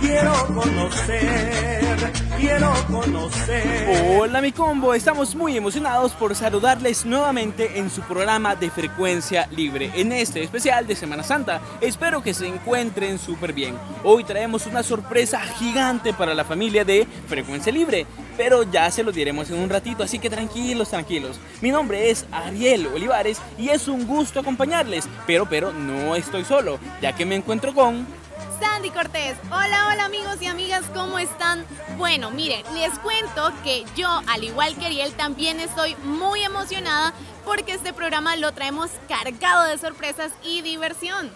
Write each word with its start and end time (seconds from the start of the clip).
Quiero 0.00 0.32
conocer, 0.48 2.12
quiero 2.40 2.72
conocer. 2.90 4.18
Hola 4.18 4.40
mi 4.40 4.50
combo, 4.50 4.94
estamos 4.94 5.36
muy 5.36 5.56
emocionados 5.56 6.10
por 6.14 6.34
saludarles 6.34 7.06
nuevamente 7.06 7.78
en 7.78 7.88
su 7.88 8.00
programa 8.02 8.56
de 8.56 8.68
frecuencia 8.68 9.46
libre, 9.52 9.92
en 9.94 10.10
este 10.10 10.42
especial 10.42 10.88
de 10.88 10.96
Semana 10.96 11.22
Santa. 11.22 11.60
Espero 11.80 12.20
que 12.20 12.34
se 12.34 12.48
encuentren 12.48 13.20
súper 13.20 13.52
bien. 13.52 13.76
Hoy 14.02 14.24
traemos 14.24 14.66
una 14.66 14.82
sorpresa 14.82 15.38
gigante 15.38 16.12
para 16.12 16.34
la 16.34 16.44
familia 16.44 16.84
de 16.84 17.06
Frecuencia 17.28 17.72
Libre, 17.72 18.06
pero 18.36 18.64
ya 18.64 18.90
se 18.90 19.04
lo 19.04 19.12
diremos 19.12 19.50
en 19.50 19.60
un 19.60 19.70
ratito, 19.70 20.02
así 20.02 20.18
que 20.18 20.30
tranquilos, 20.30 20.90
tranquilos. 20.90 21.38
Mi 21.60 21.70
nombre 21.70 22.10
es 22.10 22.26
Ariel 22.32 22.88
Olivares 22.88 23.40
y 23.56 23.68
es 23.68 23.86
un 23.86 24.04
gusto 24.04 24.40
acompañarles, 24.40 25.08
pero, 25.28 25.46
pero 25.46 25.72
no 25.72 26.16
estoy 26.16 26.44
solo, 26.44 26.80
ya 27.00 27.14
que 27.14 27.24
me 27.24 27.36
encuentro 27.36 27.72
con... 27.72 28.20
Sandy 28.62 28.90
Cortés. 28.90 29.36
Hola, 29.46 29.88
hola 29.90 30.04
amigos 30.04 30.36
y 30.40 30.46
amigas, 30.46 30.84
¿cómo 30.94 31.18
están? 31.18 31.66
Bueno, 31.98 32.30
miren, 32.30 32.62
les 32.74 32.96
cuento 33.00 33.50
que 33.64 33.84
yo, 33.96 34.08
al 34.28 34.44
igual 34.44 34.76
que 34.76 34.86
Ariel, 34.86 35.12
también 35.14 35.58
estoy 35.58 35.96
muy 36.04 36.44
emocionada 36.44 37.12
porque 37.44 37.72
este 37.72 37.92
programa 37.92 38.36
lo 38.36 38.52
traemos 38.52 38.88
cargado 39.08 39.64
de 39.64 39.78
sorpresas 39.78 40.30
y 40.44 40.62
diversión. 40.62 41.32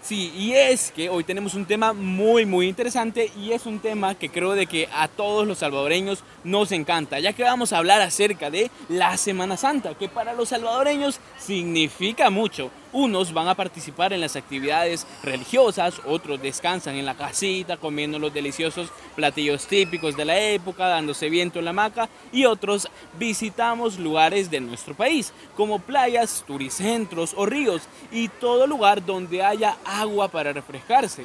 Sí, 0.00 0.32
y 0.34 0.54
es 0.54 0.92
que 0.92 1.10
hoy 1.10 1.24
tenemos 1.24 1.52
un 1.52 1.66
tema 1.66 1.92
muy 1.92 2.46
muy 2.46 2.68
interesante 2.68 3.30
y 3.36 3.52
es 3.52 3.66
un 3.66 3.78
tema 3.78 4.14
que 4.14 4.30
creo 4.30 4.52
de 4.54 4.66
que 4.66 4.88
a 4.94 5.08
todos 5.08 5.46
los 5.46 5.58
salvadoreños 5.58 6.24
nos 6.42 6.72
encanta, 6.72 7.20
ya 7.20 7.34
que 7.34 7.42
vamos 7.42 7.74
a 7.74 7.78
hablar 7.78 8.00
acerca 8.00 8.48
de 8.48 8.70
la 8.88 9.14
Semana 9.18 9.58
Santa, 9.58 9.92
que 9.92 10.08
para 10.08 10.32
los 10.32 10.48
salvadoreños 10.48 11.20
significa 11.36 12.30
mucho. 12.30 12.70
Unos 12.92 13.34
van 13.34 13.48
a 13.48 13.54
participar 13.54 14.14
en 14.14 14.20
las 14.22 14.34
actividades 14.34 15.06
religiosas, 15.22 16.00
otros 16.06 16.40
descansan 16.40 16.96
en 16.96 17.04
la 17.04 17.16
casita 17.16 17.76
comiendo 17.76 18.18
los 18.18 18.32
deliciosos 18.32 18.88
platillos 19.14 19.66
típicos 19.66 20.16
de 20.16 20.24
la 20.24 20.38
época, 20.38 20.88
dándose 20.88 21.28
viento 21.28 21.58
en 21.58 21.66
la 21.66 21.70
hamaca 21.72 22.08
y 22.32 22.46
otros 22.46 22.88
visitamos 23.18 23.98
lugares 23.98 24.50
de 24.50 24.60
nuestro 24.60 24.94
país, 24.94 25.34
como 25.54 25.80
playas, 25.80 26.44
turicentros 26.46 27.34
o 27.36 27.44
ríos 27.44 27.82
y 28.10 28.28
todo 28.28 28.66
lugar 28.66 29.04
donde 29.04 29.42
haya 29.42 29.76
agua 29.84 30.28
para 30.28 30.52
refrescarse. 30.52 31.24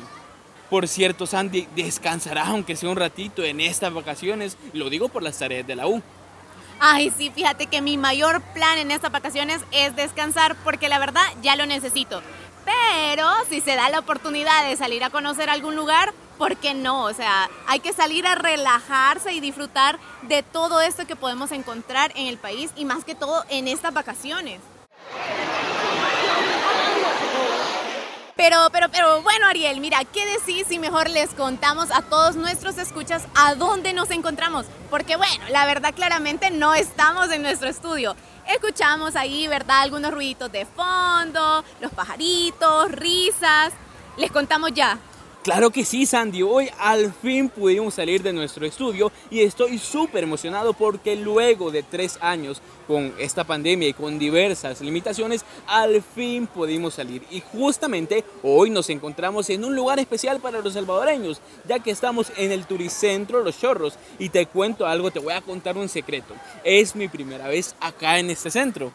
Por 0.69 0.87
cierto, 0.87 1.25
Sandy, 1.27 1.67
descansará 1.75 2.47
aunque 2.47 2.75
sea 2.75 2.89
un 2.89 2.97
ratito 2.97 3.43
en 3.43 3.61
estas 3.61 3.93
vacaciones, 3.93 4.57
lo 4.73 4.89
digo 4.89 5.07
por 5.07 5.23
las 5.23 5.37
tareas 5.39 5.65
de 5.65 5.75
la 5.75 5.87
U. 5.87 6.01
Ay, 6.85 7.13
sí, 7.17 7.31
fíjate 7.33 7.67
que 7.67 7.79
mi 7.79 7.95
mayor 7.95 8.41
plan 8.41 8.77
en 8.77 8.91
estas 8.91 9.09
vacaciones 9.09 9.61
es 9.71 9.95
descansar 9.95 10.57
porque 10.65 10.89
la 10.89 10.99
verdad 10.99 11.23
ya 11.41 11.55
lo 11.55 11.65
necesito. 11.65 12.21
Pero 12.65 13.25
si 13.47 13.61
se 13.61 13.75
da 13.75 13.89
la 13.89 13.99
oportunidad 13.99 14.67
de 14.67 14.75
salir 14.75 15.01
a 15.05 15.09
conocer 15.09 15.49
algún 15.49 15.77
lugar, 15.77 16.13
¿por 16.37 16.57
qué 16.57 16.73
no? 16.73 17.05
O 17.05 17.13
sea, 17.13 17.49
hay 17.67 17.79
que 17.79 17.93
salir 17.93 18.27
a 18.27 18.35
relajarse 18.35 19.31
y 19.31 19.39
disfrutar 19.39 19.97
de 20.23 20.43
todo 20.43 20.81
esto 20.81 21.07
que 21.07 21.15
podemos 21.15 21.53
encontrar 21.53 22.11
en 22.15 22.27
el 22.27 22.37
país 22.37 22.71
y 22.75 22.83
más 22.83 23.05
que 23.05 23.15
todo 23.15 23.45
en 23.47 23.69
estas 23.69 23.93
vacaciones. 23.93 24.59
Pero, 28.35 28.57
pero, 28.71 28.89
pero, 28.89 29.21
bueno, 29.21 29.45
Ariel, 29.45 29.79
mira, 29.79 30.03
¿qué 30.05 30.25
decís 30.25 30.65
si 30.67 30.79
mejor 30.79 31.07
les 31.07 31.29
contamos 31.35 31.91
a 31.91 32.01
todos 32.01 32.35
nuestros 32.35 32.79
escuchas 32.79 33.27
a 33.35 33.53
dónde 33.53 33.93
nos 33.93 34.09
encontramos? 34.09 34.65
Porque, 34.89 35.17
bueno, 35.17 35.45
la 35.49 35.67
verdad, 35.67 35.93
claramente 35.93 36.49
no 36.49 36.73
estamos 36.73 37.31
en 37.31 37.43
nuestro 37.43 37.69
estudio. 37.69 38.15
Escuchamos 38.47 39.15
ahí, 39.15 39.47
¿verdad? 39.47 39.81
Algunos 39.81 40.11
ruiditos 40.11 40.51
de 40.51 40.65
fondo, 40.65 41.63
los 41.79 41.91
pajaritos, 41.91 42.91
risas. 42.91 43.71
Les 44.17 44.31
contamos 44.31 44.71
ya. 44.73 44.97
Claro 45.43 45.71
que 45.71 45.83
sí, 45.83 46.05
Sandy. 46.05 46.41
Hoy 46.41 46.69
al 46.79 47.11
fin 47.11 47.49
pudimos 47.49 47.95
salir 47.95 48.23
de 48.23 48.31
nuestro 48.31 48.65
estudio 48.65 49.11
y 49.29 49.41
estoy 49.41 49.77
súper 49.77 50.23
emocionado 50.23 50.71
porque 50.71 51.17
luego 51.17 51.69
de 51.69 51.83
tres 51.83 52.17
años 52.21 52.61
con 52.87 53.13
esta 53.19 53.43
pandemia 53.43 53.89
y 53.89 53.93
con 53.93 54.17
diversas 54.17 54.79
limitaciones, 54.79 55.43
al 55.67 56.01
fin 56.01 56.47
pudimos 56.47 56.93
salir. 56.93 57.23
Y 57.29 57.41
justamente 57.41 58.23
hoy 58.41 58.69
nos 58.69 58.89
encontramos 58.89 59.49
en 59.49 59.65
un 59.65 59.75
lugar 59.75 59.99
especial 59.99 60.39
para 60.39 60.61
los 60.61 60.75
salvadoreños, 60.75 61.41
ya 61.67 61.79
que 61.79 61.91
estamos 61.91 62.31
en 62.37 62.53
el 62.53 62.65
Turicentro 62.65 63.43
Los 63.43 63.59
Chorros. 63.59 63.95
Y 64.19 64.29
te 64.29 64.45
cuento 64.45 64.87
algo, 64.87 65.11
te 65.11 65.19
voy 65.19 65.33
a 65.33 65.41
contar 65.41 65.77
un 65.77 65.89
secreto. 65.89 66.35
Es 66.63 66.95
mi 66.95 67.09
primera 67.09 67.49
vez 67.49 67.75
acá 67.81 68.17
en 68.17 68.29
este 68.29 68.49
centro. 68.49 68.93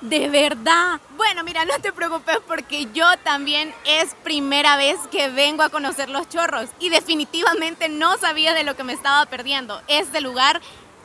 De 0.00 0.28
verdad. 0.28 1.00
Bueno, 1.16 1.42
mira, 1.42 1.64
no 1.64 1.78
te 1.80 1.92
preocupes 1.92 2.38
porque 2.46 2.88
yo 2.92 3.06
también 3.24 3.74
es 3.84 4.14
primera 4.22 4.76
vez 4.76 4.98
que 5.10 5.28
vengo 5.28 5.62
a 5.62 5.70
conocer 5.70 6.08
los 6.08 6.28
chorros 6.28 6.68
y 6.78 6.90
definitivamente 6.90 7.88
no 7.88 8.16
sabía 8.18 8.54
de 8.54 8.64
lo 8.64 8.76
que 8.76 8.84
me 8.84 8.92
estaba 8.92 9.24
perdiendo. 9.26 9.80
Este 9.88 10.20
lugar 10.20 10.60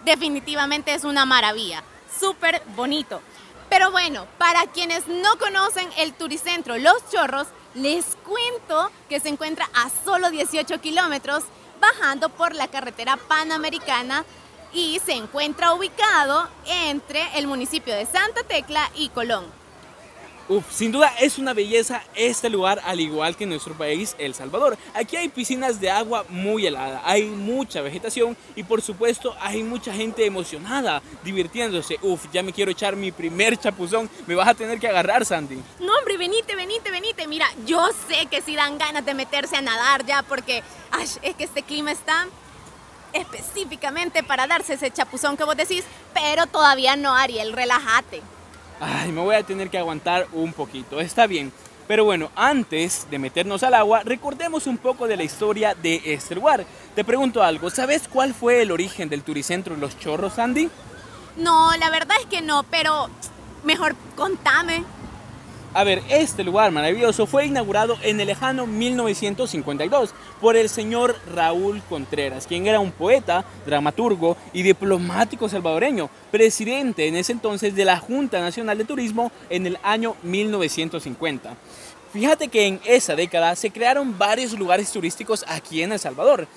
definitivamente 0.05 0.93
es 0.93 1.03
una 1.03 1.25
maravilla. 1.25 1.83
Súper 2.19 2.61
bonito. 2.75 3.21
Pero 3.69 3.89
bueno, 3.91 4.27
para 4.37 4.65
quienes 4.67 5.07
no 5.07 5.37
conocen 5.37 5.87
el 5.97 6.13
Turicentro 6.13 6.77
Los 6.77 7.09
Chorros, 7.09 7.47
les 7.73 8.17
cuento 8.27 8.91
que 9.07 9.21
se 9.21 9.29
encuentra 9.29 9.69
a 9.73 9.89
solo 10.03 10.29
18 10.29 10.81
kilómetros 10.81 11.45
bajando 11.79 12.29
por 12.29 12.53
la 12.53 12.67
carretera 12.67 13.15
panamericana 13.15 14.25
y 14.73 14.99
se 15.05 15.13
encuentra 15.13 15.73
ubicado 15.73 16.47
entre 16.65 17.37
el 17.37 17.47
municipio 17.47 17.93
de 17.93 18.05
Santa 18.05 18.43
Tecla 18.43 18.89
y 18.95 19.09
Colón. 19.09 19.45
Uf, 20.51 20.65
sin 20.69 20.91
duda 20.91 21.13
es 21.21 21.37
una 21.37 21.53
belleza 21.53 22.03
este 22.13 22.49
lugar 22.49 22.81
al 22.83 22.99
igual 22.99 23.37
que 23.37 23.45
nuestro 23.45 23.73
país, 23.73 24.15
El 24.17 24.33
Salvador. 24.33 24.77
Aquí 24.93 25.15
hay 25.15 25.29
piscinas 25.29 25.79
de 25.79 25.89
agua 25.89 26.25
muy 26.27 26.67
helada, 26.67 27.01
hay 27.05 27.23
mucha 27.23 27.79
vegetación 27.81 28.35
y 28.55 28.63
por 28.63 28.81
supuesto 28.81 29.33
hay 29.39 29.63
mucha 29.63 29.93
gente 29.93 30.25
emocionada, 30.25 31.01
divirtiéndose. 31.23 31.99
Uf, 32.01 32.25
ya 32.33 32.43
me 32.43 32.51
quiero 32.51 32.69
echar 32.69 32.97
mi 32.97 33.13
primer 33.13 33.55
chapuzón, 33.55 34.09
me 34.27 34.35
vas 34.35 34.49
a 34.49 34.53
tener 34.53 34.77
que 34.77 34.89
agarrar 34.89 35.25
Sandy. 35.25 35.61
No 35.79 35.95
hombre, 35.97 36.17
venite, 36.17 36.53
venite, 36.53 36.91
venite. 36.91 37.27
Mira, 37.27 37.47
yo 37.65 37.87
sé 38.09 38.25
que 38.25 38.41
si 38.41 38.53
dan 38.53 38.77
ganas 38.77 39.05
de 39.05 39.13
meterse 39.13 39.55
a 39.55 39.61
nadar 39.61 40.05
ya 40.05 40.21
porque 40.23 40.63
ay, 40.91 41.07
es 41.21 41.35
que 41.35 41.45
este 41.45 41.63
clima 41.63 41.93
está 41.93 42.27
específicamente 43.13 44.23
para 44.23 44.47
darse 44.47 44.73
ese 44.73 44.91
chapuzón 44.91 45.37
que 45.37 45.43
vos 45.43 45.57
decís, 45.57 45.83
pero 46.13 46.47
todavía 46.47 46.95
no, 46.95 47.15
Ariel, 47.15 47.53
relájate. 47.53 48.21
Ay, 48.79 49.11
me 49.11 49.21
voy 49.21 49.35
a 49.35 49.43
tener 49.43 49.69
que 49.69 49.77
aguantar 49.77 50.27
un 50.33 50.53
poquito, 50.53 50.99
está 50.99 51.27
bien. 51.27 51.51
Pero 51.87 52.05
bueno, 52.05 52.31
antes 52.35 53.05
de 53.11 53.19
meternos 53.19 53.63
al 53.63 53.73
agua, 53.73 54.01
recordemos 54.03 54.65
un 54.65 54.77
poco 54.77 55.07
de 55.07 55.17
la 55.17 55.23
historia 55.23 55.75
de 55.75 56.01
este 56.05 56.35
lugar. 56.35 56.65
Te 56.95 57.03
pregunto 57.03 57.43
algo, 57.43 57.69
¿sabes 57.69 58.07
cuál 58.07 58.33
fue 58.33 58.61
el 58.61 58.71
origen 58.71 59.09
del 59.09 59.23
turicentro 59.23 59.75
Los 59.75 59.99
Chorros, 59.99 60.39
Andy? 60.39 60.69
No, 61.35 61.75
la 61.77 61.89
verdad 61.89 62.15
es 62.19 62.27
que 62.27 62.41
no, 62.41 62.63
pero 62.63 63.09
mejor 63.63 63.95
contame. 64.15 64.83
A 65.73 65.85
ver, 65.85 66.01
este 66.09 66.43
lugar 66.43 66.69
maravilloso 66.71 67.25
fue 67.25 67.45
inaugurado 67.45 67.97
en 68.01 68.19
el 68.19 68.27
lejano 68.27 68.67
1952 68.67 70.13
por 70.41 70.57
el 70.57 70.67
señor 70.67 71.15
Raúl 71.33 71.81
Contreras, 71.87 72.45
quien 72.45 72.67
era 72.67 72.81
un 72.81 72.91
poeta, 72.91 73.45
dramaturgo 73.65 74.35
y 74.51 74.63
diplomático 74.63 75.47
salvadoreño, 75.47 76.09
presidente 76.29 77.07
en 77.07 77.15
ese 77.15 77.31
entonces 77.31 77.73
de 77.73 77.85
la 77.85 77.97
Junta 77.97 78.41
Nacional 78.41 78.77
de 78.77 78.83
Turismo 78.83 79.31
en 79.49 79.65
el 79.65 79.77
año 79.81 80.17
1950. 80.23 81.55
Fíjate 82.11 82.49
que 82.49 82.67
en 82.67 82.81
esa 82.83 83.15
década 83.15 83.55
se 83.55 83.71
crearon 83.71 84.17
varios 84.17 84.51
lugares 84.59 84.91
turísticos 84.91 85.45
aquí 85.47 85.81
en 85.81 85.93
El 85.93 85.99
Salvador. 85.99 86.49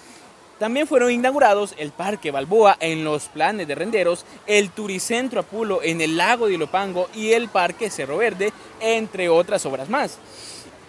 También 0.58 0.86
fueron 0.86 1.10
inaugurados 1.10 1.74
el 1.78 1.90
Parque 1.90 2.30
Balboa 2.30 2.76
en 2.78 3.02
los 3.04 3.24
planes 3.24 3.66
de 3.66 3.74
Renderos, 3.74 4.24
el 4.46 4.70
Turicentro 4.70 5.40
Apulo 5.40 5.82
en 5.82 6.00
el 6.00 6.16
lago 6.16 6.46
de 6.46 6.54
Ilopango 6.54 7.08
y 7.14 7.32
el 7.32 7.48
Parque 7.48 7.90
Cerro 7.90 8.18
Verde, 8.18 8.52
entre 8.80 9.28
otras 9.28 9.66
obras 9.66 9.88
más. 9.88 10.18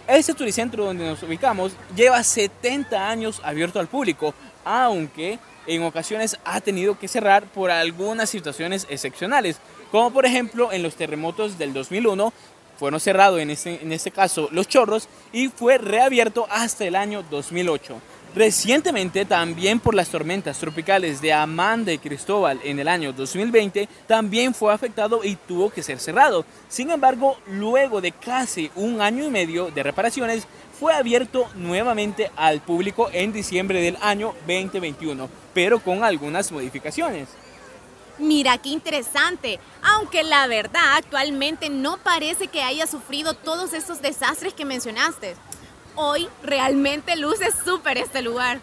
Este 0.06 0.34
turicentro 0.34 0.84
donde 0.84 1.04
nos 1.04 1.22
ubicamos 1.24 1.72
lleva 1.96 2.22
70 2.22 3.08
años 3.08 3.40
abierto 3.42 3.80
al 3.80 3.88
público, 3.88 4.34
aunque 4.64 5.40
en 5.66 5.82
ocasiones 5.82 6.38
ha 6.44 6.60
tenido 6.60 6.96
que 6.96 7.08
cerrar 7.08 7.42
por 7.42 7.72
algunas 7.72 8.30
situaciones 8.30 8.86
excepcionales, 8.88 9.58
como 9.90 10.12
por 10.12 10.24
ejemplo 10.24 10.72
en 10.72 10.84
los 10.84 10.94
terremotos 10.94 11.58
del 11.58 11.72
2001 11.72 12.32
fueron 12.78 13.00
cerrados 13.00 13.40
en 13.40 13.50
este, 13.50 13.82
en 13.82 13.92
este 13.92 14.10
caso 14.10 14.48
los 14.52 14.68
chorros 14.68 15.08
y 15.32 15.48
fue 15.48 15.78
reabierto 15.78 16.46
hasta 16.50 16.84
el 16.84 16.94
año 16.94 17.24
2008. 17.28 18.00
Recientemente, 18.36 19.24
también 19.24 19.80
por 19.80 19.94
las 19.94 20.10
tormentas 20.10 20.58
tropicales 20.58 21.22
de 21.22 21.32
Amanda 21.32 21.90
y 21.90 21.96
Cristóbal 21.96 22.60
en 22.62 22.78
el 22.78 22.86
año 22.86 23.14
2020, 23.14 23.88
también 24.06 24.52
fue 24.52 24.74
afectado 24.74 25.24
y 25.24 25.36
tuvo 25.36 25.70
que 25.70 25.82
ser 25.82 25.98
cerrado. 25.98 26.44
Sin 26.68 26.90
embargo, 26.90 27.38
luego 27.46 28.02
de 28.02 28.12
casi 28.12 28.70
un 28.74 29.00
año 29.00 29.24
y 29.24 29.30
medio 29.30 29.70
de 29.70 29.82
reparaciones, 29.82 30.46
fue 30.78 30.92
abierto 30.92 31.48
nuevamente 31.54 32.30
al 32.36 32.60
público 32.60 33.08
en 33.10 33.32
diciembre 33.32 33.80
del 33.80 33.96
año 34.02 34.34
2021, 34.46 35.30
pero 35.54 35.80
con 35.80 36.04
algunas 36.04 36.52
modificaciones. 36.52 37.30
Mira, 38.18 38.58
qué 38.58 38.68
interesante. 38.68 39.58
Aunque 39.82 40.22
la 40.24 40.46
verdad 40.46 40.96
actualmente 40.96 41.70
no 41.70 41.96
parece 41.96 42.48
que 42.48 42.62
haya 42.62 42.86
sufrido 42.86 43.32
todos 43.32 43.72
esos 43.72 44.02
desastres 44.02 44.52
que 44.52 44.66
mencionaste. 44.66 45.36
Hoy 45.98 46.28
realmente 46.42 47.16
luce 47.16 47.46
súper 47.64 47.96
este 47.96 48.20
lugar. 48.20 48.60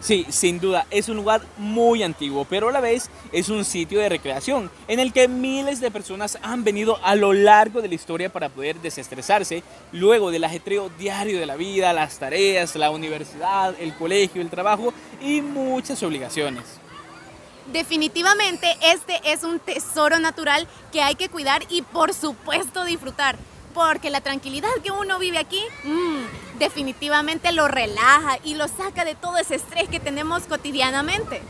Sí, 0.00 0.24
sin 0.30 0.58
duda, 0.58 0.86
es 0.90 1.10
un 1.10 1.16
lugar 1.16 1.42
muy 1.58 2.02
antiguo, 2.02 2.46
pero 2.48 2.70
a 2.70 2.72
la 2.72 2.80
vez 2.80 3.10
es 3.30 3.50
un 3.50 3.66
sitio 3.66 4.00
de 4.00 4.08
recreación 4.08 4.70
en 4.88 4.98
el 4.98 5.12
que 5.12 5.28
miles 5.28 5.80
de 5.82 5.90
personas 5.90 6.38
han 6.40 6.64
venido 6.64 6.98
a 7.04 7.14
lo 7.14 7.34
largo 7.34 7.82
de 7.82 7.88
la 7.88 7.94
historia 7.94 8.32
para 8.32 8.48
poder 8.48 8.80
desestresarse 8.80 9.62
luego 9.92 10.30
del 10.30 10.44
ajetreo 10.44 10.88
diario 10.98 11.38
de 11.38 11.44
la 11.44 11.56
vida, 11.56 11.92
las 11.92 12.18
tareas, 12.18 12.74
la 12.76 12.90
universidad, 12.90 13.74
el 13.78 13.94
colegio, 13.94 14.40
el 14.40 14.48
trabajo 14.48 14.94
y 15.20 15.42
muchas 15.42 16.02
obligaciones. 16.02 16.64
Definitivamente 17.70 18.74
este 18.82 19.20
es 19.24 19.44
un 19.44 19.58
tesoro 19.58 20.18
natural 20.18 20.66
que 20.90 21.02
hay 21.02 21.14
que 21.14 21.28
cuidar 21.28 21.62
y 21.68 21.82
por 21.82 22.14
supuesto 22.14 22.86
disfrutar 22.86 23.36
porque 23.74 24.10
la 24.10 24.20
tranquilidad 24.20 24.68
que 24.82 24.90
uno 24.90 25.18
vive 25.18 25.38
aquí 25.38 25.62
mm, 25.84 26.58
definitivamente 26.58 27.52
lo 27.52 27.68
relaja 27.68 28.38
y 28.44 28.54
lo 28.54 28.68
saca 28.68 29.04
de 29.04 29.14
todo 29.14 29.38
ese 29.38 29.56
estrés 29.56 29.88
que 29.88 30.00
tenemos 30.00 30.44
cotidianamente. 30.44 31.40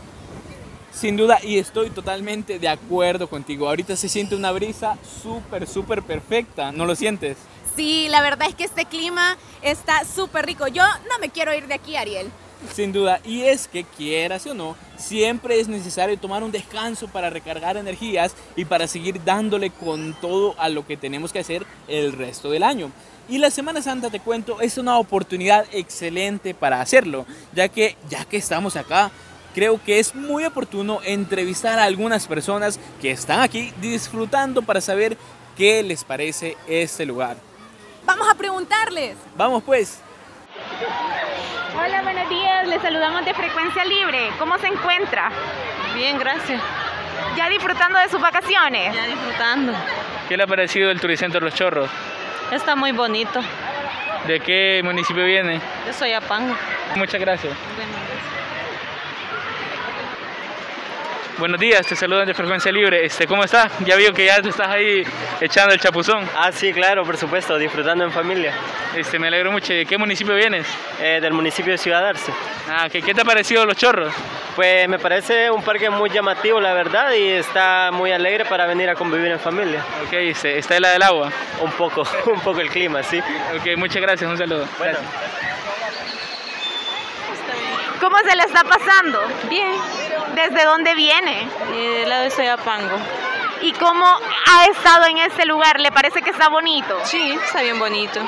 Sin 0.93 1.15
duda, 1.15 1.39
y 1.41 1.57
estoy 1.57 1.89
totalmente 1.89 2.59
de 2.59 2.67
acuerdo 2.67 3.29
contigo. 3.29 3.67
Ahorita 3.67 3.95
se 3.95 4.09
siente 4.09 4.35
una 4.35 4.51
brisa 4.51 4.97
súper, 5.23 5.67
súper 5.67 6.03
perfecta, 6.03 6.71
¿no 6.71 6.85
lo 6.85 6.95
sientes? 6.95 7.37
Sí, 7.75 8.07
la 8.09 8.21
verdad 8.21 8.49
es 8.49 8.55
que 8.55 8.65
este 8.65 8.85
clima 8.85 9.37
está 9.61 10.03
súper 10.03 10.45
rico. 10.45 10.67
Yo 10.67 10.83
no 11.09 11.19
me 11.19 11.29
quiero 11.29 11.53
ir 11.53 11.67
de 11.67 11.75
aquí, 11.75 11.95
Ariel. 11.95 12.29
Sin 12.73 12.93
duda, 12.93 13.19
y 13.25 13.41
es 13.41 13.67
que 13.67 13.83
quieras 13.83 14.45
o 14.45 14.53
no, 14.53 14.77
siempre 14.97 15.59
es 15.59 15.67
necesario 15.67 16.17
tomar 16.17 16.43
un 16.43 16.51
descanso 16.51 17.07
para 17.07 17.29
recargar 17.29 17.75
energías 17.75 18.33
y 18.55 18.65
para 18.65 18.87
seguir 18.87 19.23
dándole 19.23 19.71
con 19.71 20.13
todo 20.21 20.55
a 20.57 20.69
lo 20.69 20.85
que 20.85 20.95
tenemos 20.95 21.33
que 21.33 21.39
hacer 21.39 21.65
el 21.87 22.13
resto 22.13 22.49
del 22.49 22.63
año. 22.63 22.91
Y 23.27 23.39
la 23.39 23.51
Semana 23.51 23.81
Santa, 23.81 24.09
te 24.09 24.19
cuento, 24.19 24.61
es 24.61 24.77
una 24.77 24.97
oportunidad 24.99 25.65
excelente 25.71 26.53
para 26.53 26.81
hacerlo, 26.81 27.25
ya 27.53 27.67
que 27.67 27.97
ya 28.09 28.25
que 28.25 28.37
estamos 28.37 28.75
acá, 28.75 29.11
creo 29.53 29.81
que 29.83 29.99
es 29.99 30.15
muy 30.15 30.45
oportuno 30.45 30.99
entrevistar 31.03 31.79
a 31.79 31.83
algunas 31.83 32.27
personas 32.27 32.79
que 33.01 33.11
están 33.11 33.41
aquí 33.41 33.73
disfrutando 33.81 34.61
para 34.61 34.81
saber 34.81 35.17
qué 35.57 35.83
les 35.83 36.03
parece 36.03 36.57
este 36.67 37.05
lugar. 37.05 37.37
Vamos 38.05 38.27
a 38.29 38.35
preguntarles. 38.35 39.15
Vamos 39.35 39.63
pues. 39.63 39.99
Hola, 41.73 42.01
buenos 42.01 42.29
días. 42.29 42.67
Le 42.67 42.79
saludamos 42.79 43.23
de 43.23 43.33
Frecuencia 43.33 43.85
Libre. 43.85 44.29
¿Cómo 44.37 44.57
se 44.57 44.67
encuentra? 44.67 45.31
Bien, 45.95 46.19
gracias. 46.19 46.61
¿Ya 47.37 47.47
disfrutando 47.47 47.97
de 47.99 48.09
sus 48.09 48.19
vacaciones? 48.19 48.93
Ya 48.93 49.05
disfrutando. 49.05 49.73
¿Qué 50.27 50.35
le 50.35 50.43
ha 50.43 50.47
parecido 50.47 50.91
el 50.91 50.99
Turicentro 50.99 51.39
Los 51.39 51.53
Chorros? 51.55 51.89
Está 52.51 52.75
muy 52.75 52.91
bonito. 52.91 53.41
¿De 54.27 54.41
qué 54.41 54.81
municipio 54.83 55.23
viene? 55.23 55.61
Yo 55.87 55.93
soy 55.93 56.11
Apango. 56.13 56.55
Muchas 56.95 57.21
gracias. 57.21 57.53
Buenos 61.37 61.59
días, 61.59 61.85
te 61.87 61.95
saludan 61.95 62.27
de 62.27 62.33
Frecuencia 62.33 62.71
Libre. 62.71 63.05
Este, 63.05 63.25
¿Cómo 63.25 63.43
estás? 63.43 63.71
Ya 63.85 63.95
veo 63.95 64.13
que 64.13 64.25
ya 64.25 64.41
te 64.41 64.49
estás 64.49 64.67
ahí 64.67 65.03
echando 65.39 65.73
el 65.73 65.79
chapuzón. 65.79 66.27
Ah, 66.35 66.51
sí, 66.51 66.71
claro, 66.73 67.03
por 67.03 67.17
supuesto, 67.17 67.57
disfrutando 67.57 68.03
en 68.03 68.11
familia. 68.11 68.53
Este, 68.95 69.17
me 69.17 69.27
alegro 69.27 69.51
mucho. 69.51 69.73
¿De 69.73 69.85
qué 69.85 69.97
municipio 69.97 70.35
vienes? 70.35 70.67
Eh, 70.99 71.19
del 71.21 71.33
municipio 71.33 71.71
de 71.71 71.77
Ciudad 71.77 72.05
Arce. 72.05 72.31
Ah, 72.69 72.87
¿qué, 72.91 73.01
¿qué 73.01 73.13
te 73.13 73.21
ha 73.21 73.25
parecido 73.25 73.65
Los 73.65 73.77
Chorros? 73.77 74.13
Pues 74.55 74.87
me 74.87 74.99
parece 74.99 75.49
un 75.49 75.63
parque 75.63 75.89
muy 75.89 76.09
llamativo, 76.09 76.59
la 76.59 76.73
verdad, 76.73 77.13
y 77.13 77.29
está 77.29 77.89
muy 77.91 78.11
alegre 78.11 78.45
para 78.45 78.67
venir 78.67 78.89
a 78.89 78.95
convivir 78.95 79.31
en 79.31 79.39
familia. 79.39 79.83
Ok, 80.05 80.13
este, 80.13 80.57
¿está 80.57 80.77
helada 80.77 80.95
el 80.95 81.03
agua? 81.03 81.31
Un 81.61 81.71
poco, 81.71 82.03
un 82.25 82.41
poco 82.41 82.59
el 82.59 82.69
clima, 82.69 83.01
sí. 83.03 83.19
Ok, 83.19 83.77
muchas 83.77 84.01
gracias, 84.01 84.29
un 84.29 84.37
saludo. 84.37 84.67
Bueno. 84.77 84.99
Gracias. 84.99 85.51
¿Cómo 88.01 88.17
se 88.27 88.35
le 88.35 88.43
está 88.43 88.63
pasando? 88.63 89.21
Bien. 89.47 89.75
¿Desde 90.35 90.65
dónde 90.65 90.95
viene? 90.95 91.47
Y 91.73 91.99
del 91.99 92.09
lado 92.09 92.23
de 92.23 92.31
Soyapango. 92.31 92.97
¿Y 93.61 93.73
cómo 93.73 94.05
ha 94.05 94.65
estado 94.65 95.05
en 95.05 95.19
este 95.19 95.45
lugar? 95.45 95.79
¿Le 95.79 95.91
parece 95.91 96.21
que 96.21 96.31
está 96.31 96.49
bonito? 96.49 96.99
Sí, 97.03 97.37
está 97.45 97.61
bien 97.61 97.77
bonito. 97.77 98.19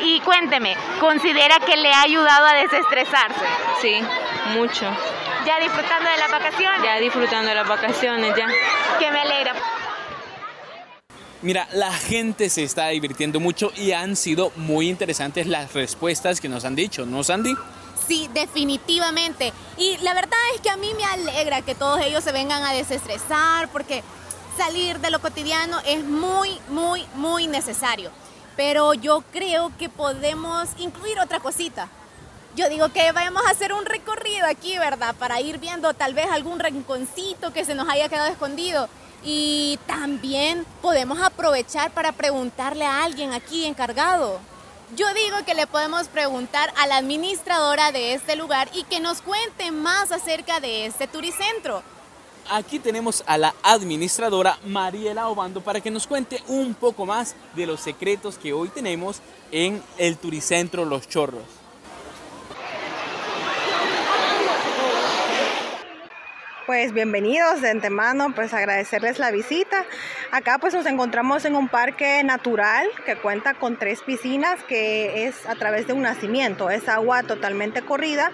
Y 0.00 0.20
cuénteme, 0.20 0.76
¿considera 1.00 1.58
que 1.60 1.76
le 1.76 1.92
ha 1.92 2.02
ayudado 2.02 2.46
a 2.46 2.54
desestresarse? 2.54 3.44
Sí, 3.80 4.00
mucho. 4.54 4.86
¿Ya 5.46 5.58
disfrutando 5.58 6.08
de 6.10 6.16
las 6.18 6.30
vacaciones? 6.30 6.82
Ya 6.82 6.98
disfrutando 6.98 7.48
de 7.48 7.54
las 7.54 7.68
vacaciones 7.68 8.34
ya. 8.36 8.46
Que 8.98 9.10
me 9.10 9.20
alegra. 9.20 9.54
Mira, 11.40 11.66
la 11.72 11.92
gente 11.92 12.48
se 12.48 12.62
está 12.62 12.88
divirtiendo 12.88 13.40
mucho 13.40 13.72
y 13.76 13.90
han 13.92 14.14
sido 14.14 14.52
muy 14.54 14.88
interesantes 14.88 15.48
las 15.48 15.72
respuestas 15.72 16.40
que 16.40 16.48
nos 16.48 16.64
han 16.64 16.76
dicho, 16.76 17.04
¿no, 17.04 17.24
Sandy? 17.24 17.56
Sí, 18.12 18.28
definitivamente. 18.34 19.54
Y 19.78 19.96
la 20.02 20.12
verdad 20.12 20.38
es 20.54 20.60
que 20.60 20.68
a 20.68 20.76
mí 20.76 20.92
me 20.98 21.04
alegra 21.06 21.62
que 21.62 21.74
todos 21.74 21.98
ellos 22.02 22.22
se 22.22 22.30
vengan 22.30 22.62
a 22.62 22.74
desestresar 22.74 23.70
porque 23.70 24.02
salir 24.54 24.98
de 24.98 25.10
lo 25.10 25.18
cotidiano 25.22 25.80
es 25.86 26.04
muy, 26.04 26.60
muy, 26.68 27.06
muy 27.14 27.46
necesario. 27.46 28.10
Pero 28.54 28.92
yo 28.92 29.24
creo 29.32 29.72
que 29.78 29.88
podemos 29.88 30.68
incluir 30.76 31.18
otra 31.20 31.40
cosita. 31.40 31.88
Yo 32.54 32.68
digo 32.68 32.90
que 32.90 33.12
vayamos 33.12 33.46
a 33.46 33.50
hacer 33.52 33.72
un 33.72 33.86
recorrido 33.86 34.46
aquí, 34.46 34.76
¿verdad? 34.76 35.14
Para 35.18 35.40
ir 35.40 35.56
viendo 35.56 35.94
tal 35.94 36.12
vez 36.12 36.26
algún 36.30 36.58
rinconcito 36.58 37.54
que 37.54 37.64
se 37.64 37.74
nos 37.74 37.88
haya 37.88 38.10
quedado 38.10 38.30
escondido. 38.30 38.90
Y 39.24 39.78
también 39.86 40.66
podemos 40.82 41.18
aprovechar 41.22 41.92
para 41.92 42.12
preguntarle 42.12 42.84
a 42.84 43.04
alguien 43.04 43.32
aquí 43.32 43.64
encargado. 43.64 44.51
Yo 44.94 45.06
digo 45.14 45.38
que 45.46 45.54
le 45.54 45.66
podemos 45.66 46.08
preguntar 46.08 46.70
a 46.76 46.86
la 46.86 46.98
administradora 46.98 47.92
de 47.92 48.12
este 48.12 48.36
lugar 48.36 48.68
y 48.74 48.82
que 48.84 49.00
nos 49.00 49.22
cuente 49.22 49.70
más 49.70 50.12
acerca 50.12 50.60
de 50.60 50.84
este 50.84 51.06
turicentro. 51.06 51.82
Aquí 52.50 52.78
tenemos 52.78 53.24
a 53.26 53.38
la 53.38 53.54
administradora 53.62 54.58
Mariela 54.66 55.28
Obando 55.28 55.62
para 55.62 55.80
que 55.80 55.90
nos 55.90 56.06
cuente 56.06 56.42
un 56.46 56.74
poco 56.74 57.06
más 57.06 57.34
de 57.54 57.66
los 57.66 57.80
secretos 57.80 58.36
que 58.36 58.52
hoy 58.52 58.68
tenemos 58.68 59.22
en 59.50 59.82
el 59.96 60.18
Turicentro 60.18 60.84
Los 60.84 61.08
Chorros. 61.08 61.61
Pues 66.64 66.92
bienvenidos 66.92 67.60
de 67.60 67.70
antemano, 67.70 68.32
pues 68.36 68.54
agradecerles 68.54 69.18
la 69.18 69.32
visita. 69.32 69.84
Acá 70.30 70.58
pues 70.60 70.72
nos 70.74 70.86
encontramos 70.86 71.44
en 71.44 71.56
un 71.56 71.68
parque 71.68 72.22
natural 72.22 72.86
que 73.04 73.16
cuenta 73.16 73.54
con 73.54 73.76
tres 73.76 74.00
piscinas 74.02 74.62
que 74.62 75.26
es 75.26 75.44
a 75.48 75.56
través 75.56 75.88
de 75.88 75.92
un 75.92 76.02
nacimiento, 76.02 76.70
es 76.70 76.88
agua 76.88 77.24
totalmente 77.24 77.82
corrida. 77.82 78.30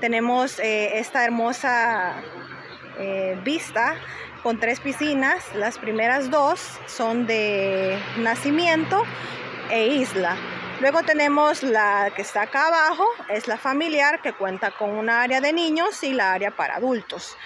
Tenemos 0.00 0.60
eh, 0.60 1.00
esta 1.00 1.24
hermosa 1.24 2.14
eh, 3.00 3.36
vista 3.42 3.96
con 4.44 4.60
tres 4.60 4.78
piscinas, 4.78 5.42
las 5.56 5.78
primeras 5.78 6.30
dos 6.30 6.60
son 6.86 7.26
de 7.26 7.98
nacimiento 8.18 9.02
e 9.70 9.88
isla. 9.88 10.36
Luego 10.80 11.02
tenemos 11.02 11.64
la 11.64 12.12
que 12.14 12.22
está 12.22 12.42
acá 12.42 12.68
abajo, 12.68 13.06
es 13.28 13.48
la 13.48 13.56
familiar 13.56 14.20
que 14.20 14.32
cuenta 14.32 14.70
con 14.70 14.90
una 14.90 15.22
área 15.22 15.40
de 15.40 15.52
niños 15.52 16.02
y 16.04 16.12
la 16.12 16.32
área 16.32 16.52
para 16.52 16.76
adultos. 16.76 17.36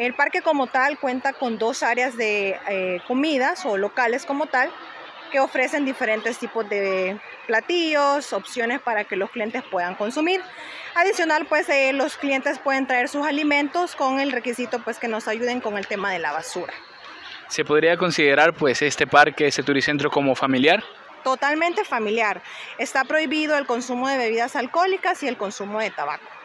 El 0.00 0.14
parque 0.14 0.40
como 0.40 0.66
tal 0.66 0.98
cuenta 0.98 1.34
con 1.34 1.58
dos 1.58 1.82
áreas 1.82 2.16
de 2.16 2.58
eh, 2.70 3.02
comidas 3.06 3.66
o 3.66 3.76
locales 3.76 4.24
como 4.24 4.46
tal 4.46 4.70
que 5.30 5.40
ofrecen 5.40 5.84
diferentes 5.84 6.38
tipos 6.38 6.66
de 6.70 7.20
platillos, 7.46 8.32
opciones 8.32 8.80
para 8.80 9.04
que 9.04 9.16
los 9.16 9.30
clientes 9.30 9.62
puedan 9.70 9.94
consumir. 9.96 10.40
Adicional, 10.94 11.44
pues 11.44 11.68
eh, 11.68 11.92
los 11.92 12.16
clientes 12.16 12.58
pueden 12.58 12.86
traer 12.86 13.10
sus 13.10 13.26
alimentos 13.26 13.94
con 13.94 14.20
el 14.20 14.32
requisito 14.32 14.82
pues 14.82 14.98
que 14.98 15.06
nos 15.06 15.28
ayuden 15.28 15.60
con 15.60 15.76
el 15.76 15.86
tema 15.86 16.10
de 16.10 16.18
la 16.18 16.32
basura. 16.32 16.72
¿Se 17.48 17.62
podría 17.62 17.98
considerar 17.98 18.54
pues 18.54 18.80
este 18.80 19.06
parque, 19.06 19.48
este 19.48 19.62
turicentro 19.62 20.10
como 20.10 20.34
familiar? 20.34 20.82
totalmente 21.22 21.84
familiar. 21.84 22.40
Está 22.78 23.04
prohibido 23.04 23.58
el 23.58 23.66
consumo 23.66 24.08
de 24.08 24.16
bebidas 24.16 24.56
alcohólicas 24.56 25.22
y 25.22 25.28
el 25.28 25.36
consumo 25.36 25.78
de 25.78 25.90
tabaco. 25.90 26.39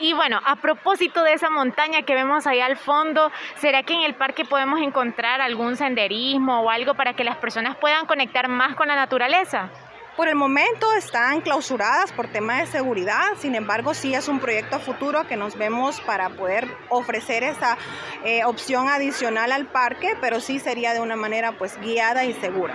Y 0.00 0.12
bueno, 0.12 0.38
a 0.44 0.56
propósito 0.56 1.22
de 1.24 1.32
esa 1.32 1.50
montaña 1.50 2.02
que 2.02 2.14
vemos 2.14 2.46
ahí 2.46 2.60
al 2.60 2.76
fondo, 2.76 3.32
¿será 3.56 3.82
que 3.82 3.94
en 3.94 4.02
el 4.02 4.14
parque 4.14 4.44
podemos 4.44 4.80
encontrar 4.80 5.40
algún 5.40 5.76
senderismo 5.76 6.60
o 6.60 6.70
algo 6.70 6.94
para 6.94 7.14
que 7.14 7.24
las 7.24 7.36
personas 7.36 7.76
puedan 7.76 8.06
conectar 8.06 8.48
más 8.48 8.76
con 8.76 8.88
la 8.88 8.94
naturaleza? 8.94 9.70
Por 10.16 10.26
el 10.26 10.34
momento 10.34 10.92
están 10.94 11.40
clausuradas 11.42 12.10
por 12.10 12.26
tema 12.26 12.58
de 12.58 12.66
seguridad, 12.66 13.34
sin 13.36 13.54
embargo 13.54 13.94
sí 13.94 14.14
es 14.14 14.26
un 14.26 14.40
proyecto 14.40 14.80
futuro 14.80 15.28
que 15.28 15.36
nos 15.36 15.56
vemos 15.56 16.00
para 16.00 16.28
poder 16.30 16.68
ofrecer 16.88 17.44
esa 17.44 17.78
eh, 18.24 18.44
opción 18.44 18.88
adicional 18.88 19.52
al 19.52 19.66
parque, 19.66 20.16
pero 20.20 20.40
sí 20.40 20.58
sería 20.58 20.92
de 20.92 20.98
una 20.98 21.14
manera 21.14 21.52
pues 21.52 21.80
guiada 21.80 22.24
y 22.24 22.34
segura. 22.34 22.74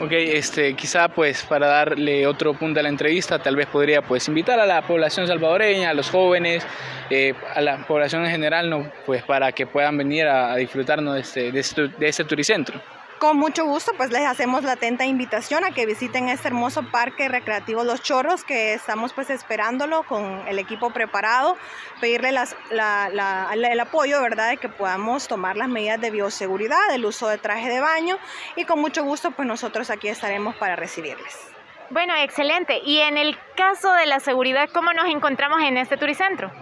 Ok, 0.00 0.10
este, 0.10 0.74
quizá 0.74 1.08
pues 1.08 1.44
para 1.44 1.68
darle 1.68 2.26
otro 2.26 2.52
punto 2.54 2.80
a 2.80 2.82
la 2.82 2.88
entrevista, 2.88 3.38
tal 3.38 3.54
vez 3.54 3.68
podría 3.68 4.02
pues 4.02 4.26
invitar 4.26 4.58
a 4.58 4.66
la 4.66 4.82
población 4.82 5.28
salvadoreña, 5.28 5.90
a 5.90 5.94
los 5.94 6.10
jóvenes, 6.10 6.66
eh, 7.10 7.32
a 7.54 7.60
la 7.60 7.86
población 7.86 8.24
en 8.24 8.30
general, 8.32 8.68
¿no? 8.68 8.90
pues 9.06 9.22
para 9.22 9.52
que 9.52 9.66
puedan 9.66 9.96
venir 9.96 10.26
a, 10.26 10.56
disfrutarnos 10.56 11.14
de 11.14 11.20
este, 11.20 11.52
de 11.52 11.60
este, 11.60 11.88
de 11.88 12.08
este 12.08 12.24
turicentro. 12.24 12.80
Con 13.24 13.38
mucho 13.38 13.64
gusto, 13.64 13.92
pues 13.96 14.10
les 14.10 14.26
hacemos 14.26 14.64
la 14.64 14.72
atenta 14.72 15.06
invitación 15.06 15.64
a 15.64 15.70
que 15.70 15.86
visiten 15.86 16.28
este 16.28 16.48
hermoso 16.48 16.82
parque 16.90 17.26
recreativo 17.26 17.82
Los 17.82 18.02
Chorros, 18.02 18.44
que 18.44 18.74
estamos 18.74 19.14
pues 19.14 19.30
esperándolo 19.30 20.02
con 20.02 20.46
el 20.46 20.58
equipo 20.58 20.90
preparado, 20.90 21.56
pedirle 22.02 22.28
el 22.28 23.80
apoyo, 23.80 24.20
¿verdad?, 24.20 24.50
de 24.50 24.58
que 24.58 24.68
podamos 24.68 25.26
tomar 25.26 25.56
las 25.56 25.68
medidas 25.68 25.98
de 26.02 26.10
bioseguridad, 26.10 26.92
el 26.92 27.06
uso 27.06 27.26
de 27.26 27.38
traje 27.38 27.70
de 27.70 27.80
baño 27.80 28.18
y 28.56 28.66
con 28.66 28.78
mucho 28.78 29.02
gusto 29.04 29.30
pues 29.30 29.48
nosotros 29.48 29.88
aquí 29.88 30.08
estaremos 30.08 30.54
para 30.56 30.76
recibirles. 30.76 31.48
Bueno, 31.88 32.14
excelente. 32.16 32.82
Y 32.84 32.98
en 32.98 33.16
el 33.16 33.38
caso 33.56 33.90
de 33.94 34.04
la 34.04 34.20
seguridad, 34.20 34.68
¿cómo 34.74 34.92
nos 34.92 35.06
encontramos 35.06 35.62
en 35.62 35.78
este 35.78 35.96
turicentro? 35.96 36.52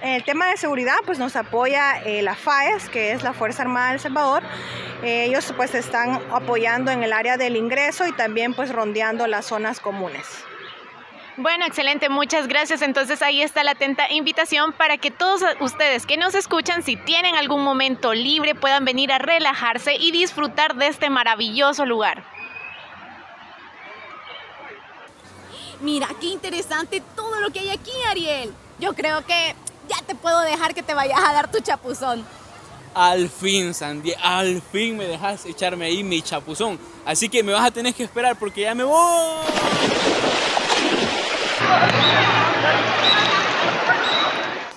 En 0.00 0.10
el 0.10 0.22
tema 0.22 0.46
de 0.46 0.56
seguridad, 0.56 0.96
pues 1.04 1.18
nos 1.18 1.34
apoya 1.34 2.00
eh, 2.04 2.22
la 2.22 2.36
FAES, 2.36 2.88
que 2.88 3.12
es 3.12 3.24
la 3.24 3.32
Fuerza 3.32 3.62
Armada 3.62 3.90
del 3.90 4.00
Salvador. 4.00 4.44
Eh, 5.02 5.24
ellos 5.24 5.52
pues 5.56 5.74
están 5.74 6.20
apoyando 6.32 6.92
en 6.92 7.02
el 7.02 7.12
área 7.12 7.36
del 7.36 7.56
ingreso 7.56 8.06
y 8.06 8.12
también 8.12 8.54
pues 8.54 8.72
rondeando 8.72 9.26
las 9.26 9.46
zonas 9.46 9.80
comunes. 9.80 10.24
Bueno, 11.36 11.66
excelente, 11.66 12.08
muchas 12.08 12.46
gracias. 12.46 12.82
Entonces 12.82 13.22
ahí 13.22 13.42
está 13.42 13.64
la 13.64 13.72
atenta 13.72 14.10
invitación 14.10 14.72
para 14.72 14.98
que 14.98 15.10
todos 15.10 15.42
ustedes 15.60 16.06
que 16.06 16.16
nos 16.16 16.36
escuchan, 16.36 16.84
si 16.84 16.96
tienen 16.96 17.34
algún 17.34 17.64
momento 17.64 18.14
libre, 18.14 18.54
puedan 18.54 18.84
venir 18.84 19.12
a 19.12 19.18
relajarse 19.18 19.96
y 19.96 20.12
disfrutar 20.12 20.76
de 20.76 20.86
este 20.86 21.10
maravilloso 21.10 21.84
lugar. 21.86 22.22
Mira, 25.80 26.08
qué 26.20 26.26
interesante 26.26 27.02
todo 27.16 27.40
lo 27.40 27.50
que 27.50 27.60
hay 27.60 27.70
aquí, 27.70 27.92
Ariel. 28.08 28.52
Yo 28.80 28.94
creo 28.94 29.24
que 29.24 29.54
ya 29.88 29.96
te 30.06 30.14
puedo 30.14 30.40
dejar 30.40 30.74
que 30.74 30.82
te 30.82 30.94
vayas 30.94 31.20
a 31.24 31.32
dar 31.32 31.50
tu 31.50 31.60
chapuzón. 31.60 32.24
Al 32.94 33.28
fin, 33.28 33.74
Sandy, 33.74 34.14
al 34.22 34.62
fin 34.62 34.96
me 34.96 35.06
dejas 35.06 35.46
echarme 35.46 35.86
ahí 35.86 36.02
mi 36.02 36.22
chapuzón. 36.22 36.78
Así 37.04 37.28
que 37.28 37.42
me 37.42 37.52
vas 37.52 37.66
a 37.66 37.70
tener 37.70 37.94
que 37.94 38.04
esperar 38.04 38.36
porque 38.38 38.62
ya 38.62 38.74
me 38.74 38.84
voy. 38.84 39.46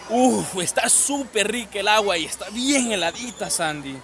Uf, 0.10 0.58
está 0.62 0.90
súper 0.90 1.50
rica 1.52 1.80
el 1.80 1.88
agua 1.88 2.18
y 2.18 2.26
está 2.26 2.50
bien 2.50 2.92
heladita, 2.92 3.50
Sandy. 3.50 3.98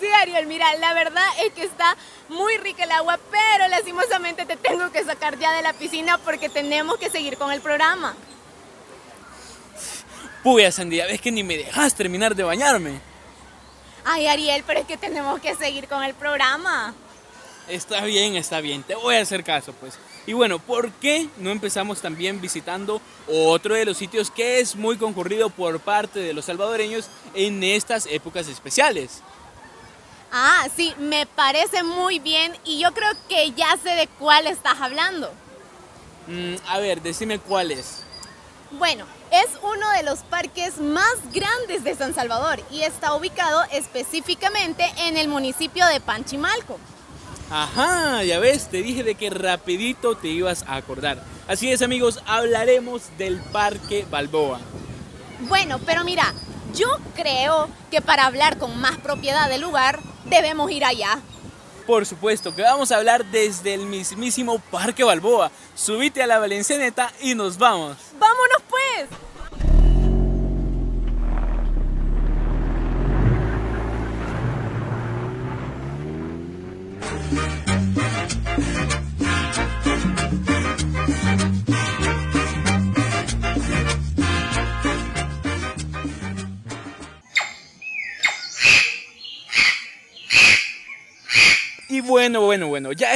Sí, 0.00 0.06
Ariel, 0.20 0.46
mira, 0.46 0.66
la 0.76 0.92
verdad 0.94 1.26
es 1.44 1.52
que 1.52 1.62
está 1.62 1.96
muy 2.28 2.56
rica 2.58 2.82
el 2.84 2.90
agua, 2.90 3.18
pero 3.30 3.68
lastimosamente 3.68 4.44
te 4.44 4.56
tengo 4.56 4.90
que 4.90 5.04
sacar 5.04 5.38
ya 5.38 5.52
de 5.52 5.62
la 5.62 5.72
piscina 5.74 6.18
porque 6.18 6.48
tenemos 6.48 6.98
que 6.98 7.08
seguir 7.08 7.38
con 7.38 7.52
el 7.52 7.60
programa. 7.60 8.16
Puya, 10.44 10.70
Sandía, 10.70 11.06
ves 11.06 11.22
que 11.22 11.32
ni 11.32 11.42
me 11.42 11.56
dejas 11.56 11.94
terminar 11.94 12.36
de 12.36 12.42
bañarme. 12.42 13.00
Ay, 14.04 14.26
Ariel, 14.26 14.62
pero 14.66 14.80
es 14.80 14.86
que 14.86 14.98
tenemos 14.98 15.40
que 15.40 15.54
seguir 15.54 15.88
con 15.88 16.04
el 16.04 16.12
programa. 16.12 16.94
Está 17.66 18.04
bien, 18.04 18.36
está 18.36 18.60
bien, 18.60 18.82
te 18.82 18.94
voy 18.94 19.16
a 19.16 19.22
hacer 19.22 19.42
caso, 19.42 19.72
pues. 19.72 19.98
Y 20.26 20.34
bueno, 20.34 20.58
¿por 20.58 20.92
qué 20.92 21.28
no 21.38 21.50
empezamos 21.50 22.02
también 22.02 22.42
visitando 22.42 23.00
otro 23.26 23.74
de 23.74 23.86
los 23.86 23.96
sitios 23.96 24.30
que 24.30 24.60
es 24.60 24.76
muy 24.76 24.98
concurrido 24.98 25.48
por 25.48 25.80
parte 25.80 26.20
de 26.20 26.34
los 26.34 26.44
salvadoreños 26.44 27.08
en 27.32 27.64
estas 27.64 28.04
épocas 28.04 28.46
especiales? 28.46 29.22
Ah, 30.30 30.66
sí, 30.76 30.94
me 30.98 31.24
parece 31.24 31.82
muy 31.82 32.18
bien 32.18 32.54
y 32.64 32.80
yo 32.80 32.92
creo 32.92 33.12
que 33.30 33.52
ya 33.52 33.78
sé 33.82 33.90
de 33.90 34.08
cuál 34.18 34.46
estás 34.46 34.78
hablando. 34.78 35.32
Mm, 36.26 36.56
a 36.68 36.78
ver, 36.80 37.00
decime 37.00 37.38
cuál 37.38 37.70
es. 37.70 38.03
Bueno, 38.78 39.04
es 39.30 39.46
uno 39.62 39.90
de 39.92 40.02
los 40.02 40.20
parques 40.20 40.78
más 40.78 41.14
grandes 41.32 41.84
de 41.84 41.94
San 41.94 42.12
Salvador 42.12 42.60
y 42.72 42.82
está 42.82 43.14
ubicado 43.14 43.62
específicamente 43.70 44.84
en 44.98 45.16
el 45.16 45.28
municipio 45.28 45.86
de 45.86 46.00
Panchimalco. 46.00 46.78
Ajá, 47.50 48.24
ya 48.24 48.40
ves, 48.40 48.68
te 48.68 48.82
dije 48.82 49.04
de 49.04 49.14
que 49.14 49.30
rapidito 49.30 50.16
te 50.16 50.28
ibas 50.28 50.64
a 50.66 50.74
acordar. 50.74 51.22
Así 51.46 51.70
es 51.70 51.82
amigos, 51.82 52.20
hablaremos 52.26 53.02
del 53.16 53.40
Parque 53.40 54.06
Balboa. 54.10 54.58
Bueno, 55.40 55.78
pero 55.86 56.02
mira, 56.02 56.34
yo 56.74 56.88
creo 57.14 57.68
que 57.92 58.00
para 58.00 58.26
hablar 58.26 58.58
con 58.58 58.80
más 58.80 58.98
propiedad 58.98 59.48
del 59.48 59.60
lugar, 59.60 60.00
debemos 60.24 60.70
ir 60.72 60.84
allá. 60.84 61.20
Por 61.86 62.06
supuesto 62.06 62.54
que 62.54 62.62
vamos 62.62 62.90
a 62.90 62.96
hablar 62.96 63.24
desde 63.26 63.74
el 63.74 63.86
mismísimo 63.86 64.58
Parque 64.58 65.04
Balboa. 65.04 65.50
Subite 65.74 66.22
a 66.22 66.26
la 66.26 66.38
Valencianeta 66.38 67.12
y 67.20 67.34
nos 67.34 67.58
vamos. 67.58 67.96
¡Vámonos 68.18 68.62
pues! 68.68 69.08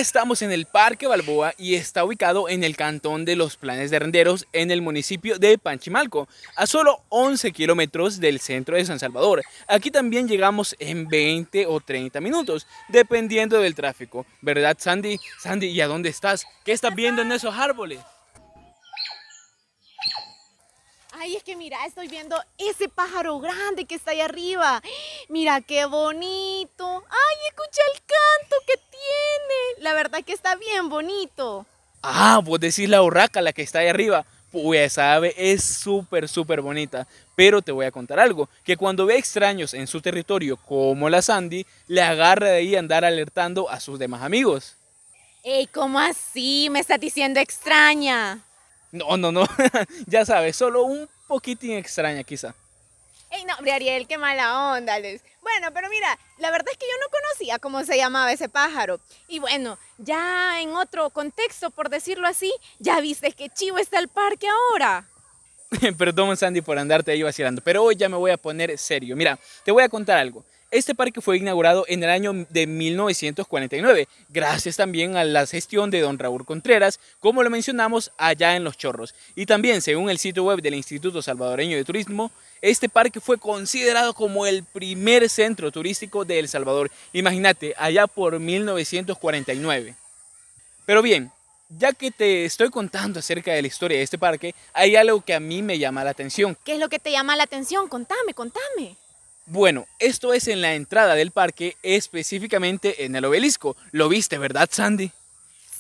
Estamos 0.09 0.41
en 0.41 0.53
el 0.53 0.65
Parque 0.65 1.07
Balboa 1.07 1.53
y 1.59 1.75
está 1.75 2.03
ubicado 2.03 2.49
en 2.49 2.65
el 2.65 2.77
cantón 2.77 3.27
de 3.27 3.37
los 3.37 3.59
Planes 3.59 3.91
de 3.91 3.99
Renderos 3.99 4.47
en 4.55 4.71
el 4.71 4.81
municipio 4.81 5.39
de 5.39 5.59
Panchimalco, 5.59 6.29
a 6.57 6.67
solo 6.67 7.03
11 7.11 7.53
kilómetros 7.53 8.19
del 8.19 8.41
centro 8.41 8.77
de 8.77 8.87
San 8.87 8.99
Salvador. 8.99 9.43
Aquí 9.67 9.91
también 9.91 10.27
llegamos 10.27 10.75
en 10.79 11.09
20 11.09 11.67
o 11.67 11.81
30 11.81 12.23
minutos, 12.23 12.67
dependiendo 12.89 13.61
del 13.61 13.75
tráfico. 13.75 14.25
¿Verdad, 14.41 14.79
Sandy? 14.81 15.21
Sandy, 15.41 15.67
¿y 15.67 15.83
a 15.83 15.87
dónde 15.87 16.09
estás? 16.09 16.47
¿Qué 16.65 16.73
estás 16.73 16.95
viendo 16.95 17.21
en 17.21 17.31
esos 17.31 17.55
árboles? 17.55 18.01
Ay, 21.21 21.35
es 21.35 21.43
que 21.43 21.57
mira, 21.57 21.85
estoy 21.85 22.07
viendo 22.07 22.41
ese 22.59 22.89
pájaro 22.89 23.41
grande 23.41 23.87
que 23.87 23.97
está 23.97 24.13
ahí 24.13 24.21
arriba. 24.21 24.81
Mira 25.29 25.61
qué 25.61 25.85
bonito. 25.85 27.05
Ay, 27.11 27.37
escucha 27.49 27.83
el 27.93 28.01
canto 28.01 28.57
que 28.65 28.75
tiene. 28.89 29.83
La 29.83 29.95
verdad 29.95 30.23
que 30.25 30.33
está 30.33 30.55
bien 30.55 30.89
bonito. 30.89 31.67
Ah, 32.03 32.41
vos 32.45 32.61
decís 32.61 32.89
la 32.89 33.03
urraca, 33.03 33.43
la 33.43 33.53
que 33.53 33.63
está 33.63 33.81
ahí 33.81 33.89
arriba. 33.89 34.25
Pues 34.53 34.93
esa 34.93 35.15
ave 35.15 35.35
es 35.37 35.65
súper, 35.65 36.29
súper 36.29 36.61
bonita. 36.61 37.09
Pero 37.35 37.63
te 37.63 37.73
voy 37.73 37.87
a 37.87 37.91
contar 37.91 38.21
algo, 38.21 38.49
que 38.65 38.77
cuando 38.77 39.05
ve 39.05 39.19
extraños 39.19 39.75
en 39.75 39.89
su 39.89 40.01
territorio, 40.01 40.57
como 40.57 41.11
la 41.11 41.21
Sandy, 41.21 41.67
le 41.89 42.01
agarra 42.01 42.51
de 42.51 42.59
ahí 42.59 42.77
andar 42.77 43.05
alertando 43.05 43.69
a 43.69 43.81
sus 43.81 43.99
demás 43.99 44.23
amigos. 44.23 44.77
Ey, 45.43 45.67
¿cómo 45.67 45.99
así? 45.99 46.69
Me 46.71 46.79
estás 46.79 47.01
diciendo 47.01 47.41
extraña. 47.41 48.45
No, 48.93 49.17
no, 49.17 49.33
no. 49.33 49.45
ya 50.07 50.25
sabes, 50.25 50.57
solo 50.57 50.85
un 50.85 51.09
poquitín 51.27 51.73
extraña 51.73 52.23
quizá. 52.25 52.55
Ey, 53.31 53.45
no, 53.45 53.55
hombre, 53.57 53.73
Ariel, 53.73 54.07
qué 54.07 54.17
mala 54.17 54.73
onda, 54.73 54.99
Les. 54.99 55.23
Bueno, 55.43 55.69
pero 55.73 55.89
mira, 55.91 56.19
la 56.39 56.51
verdad 56.51 56.69
es 56.73 56.79
que 56.79 56.87
yo 56.87 56.99
no 57.01 57.09
conocía 57.11 57.59
cómo 57.59 57.85
se 57.85 57.97
llamaba 57.97 58.33
ese 58.33 58.49
pájaro. 58.49 59.01
Y 59.29 59.39
bueno, 59.39 59.79
ya 59.99 60.61
en 60.63 60.75
otro 60.75 61.11
contexto, 61.11 61.71
por 61.71 61.91
decirlo 61.91 62.27
así, 62.27 62.53
ya 62.79 63.01
viste 63.01 63.33
que 63.33 63.51
chivo 63.51 63.79
está 63.79 63.99
el 63.99 64.09
parque 64.09 64.47
ahora. 64.49 65.07
Perdón, 65.99 66.37
Sandy, 66.37 66.63
por 66.63 66.79
andarte 66.79 67.13
ahí 67.13 67.23
vacilando, 67.23 67.61
pero 67.63 67.83
hoy 67.83 67.97
ya 67.97 68.09
me 68.09 68.17
voy 68.17 68.31
a 68.31 68.39
poner 68.39 68.77
serio. 68.79 69.15
Mira, 69.17 69.39
te 69.65 69.73
voy 69.73 69.83
a 69.83 69.89
contar 69.89 70.19
algo. 70.19 70.45
Este 70.71 70.95
parque 70.95 71.23
fue 71.23 71.39
inaugurado 71.39 71.87
en 71.89 72.03
el 72.03 72.11
año 72.11 72.47
de 72.51 72.67
1949, 72.67 74.07
gracias 74.29 74.77
también 74.77 75.17
a 75.17 75.25
la 75.25 75.47
gestión 75.47 75.91
de 75.91 76.03
don 76.03 76.19
Raúl 76.19 76.45
Contreras, 76.45 77.01
como 77.21 77.43
lo 77.43 77.49
mencionamos 77.49 78.13
allá 78.19 78.55
en 78.55 78.65
Los 78.65 78.77
Chorros. 78.77 79.15
Y 79.35 79.47
también, 79.47 79.81
según 79.81 80.11
el 80.11 80.19
sitio 80.19 80.45
web 80.45 80.61
del 80.61 80.75
Instituto 80.75 81.23
Salvadoreño 81.23 81.75
de 81.75 81.87
Turismo, 81.87 82.31
este 82.61 82.91
parque 82.91 83.19
fue 83.19 83.39
considerado 83.39 84.13
como 84.13 84.45
el 84.45 84.63
primer 84.63 85.31
centro 85.31 85.73
turístico 85.73 86.27
de 86.27 86.39
El 86.39 86.49
Salvador. 86.49 86.91
Imagínate, 87.15 87.73
allá 87.79 88.07
por 88.07 88.39
1949. 88.39 89.95
Pero 90.85 91.01
bien, 91.01 91.33
ya 91.71 91.95
que 91.95 92.11
te 92.11 92.45
estoy 92.45 92.69
contando 92.69 93.21
acerca 93.21 93.53
de 93.53 93.63
la 93.63 93.69
historia 93.69 93.97
de 93.97 94.05
este 94.05 94.19
parque, 94.19 94.55
hay 94.75 94.97
algo 94.97 95.23
que 95.23 95.33
a 95.33 95.41
mí 95.41 95.63
me 95.63 95.79
llama 95.79 96.05
la 96.05 96.11
atención. 96.11 96.59
¿Qué 96.63 96.75
es 96.75 96.79
lo 96.79 96.91
que 96.91 96.99
te 96.99 97.11
llama 97.11 97.37
la 97.37 97.45
atención? 97.45 97.89
Contame, 97.89 98.35
contame. 98.35 98.97
Bueno, 99.51 99.87
esto 99.99 100.35
es 100.35 100.47
en 100.47 100.61
la 100.61 100.75
entrada 100.75 101.15
del 101.15 101.31
parque, 101.31 101.75
específicamente 101.83 103.07
en 103.07 103.17
el 103.17 103.25
obelisco. 103.25 103.77
¿Lo 103.93 104.11
viste, 104.11 104.37
verdad, 104.37 104.69
Sandy? 104.71 105.11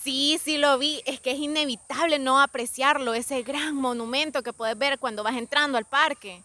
Sí, 0.03 0.41
sí 0.43 0.57
lo 0.57 0.79
vi. 0.79 1.03
Es 1.05 1.21
que 1.21 1.33
es 1.33 1.39
inevitable 1.39 2.19
no 2.19 2.41
apreciarlo, 2.41 3.13
ese 3.13 3.43
gran 3.43 3.75
monumento 3.75 4.43
que 4.43 4.55
puedes 4.55 4.79
ver 4.79 4.99
cuando 4.99 5.23
vas 5.23 5.37
entrando 5.37 5.77
al 5.77 5.85
parque. 5.85 6.43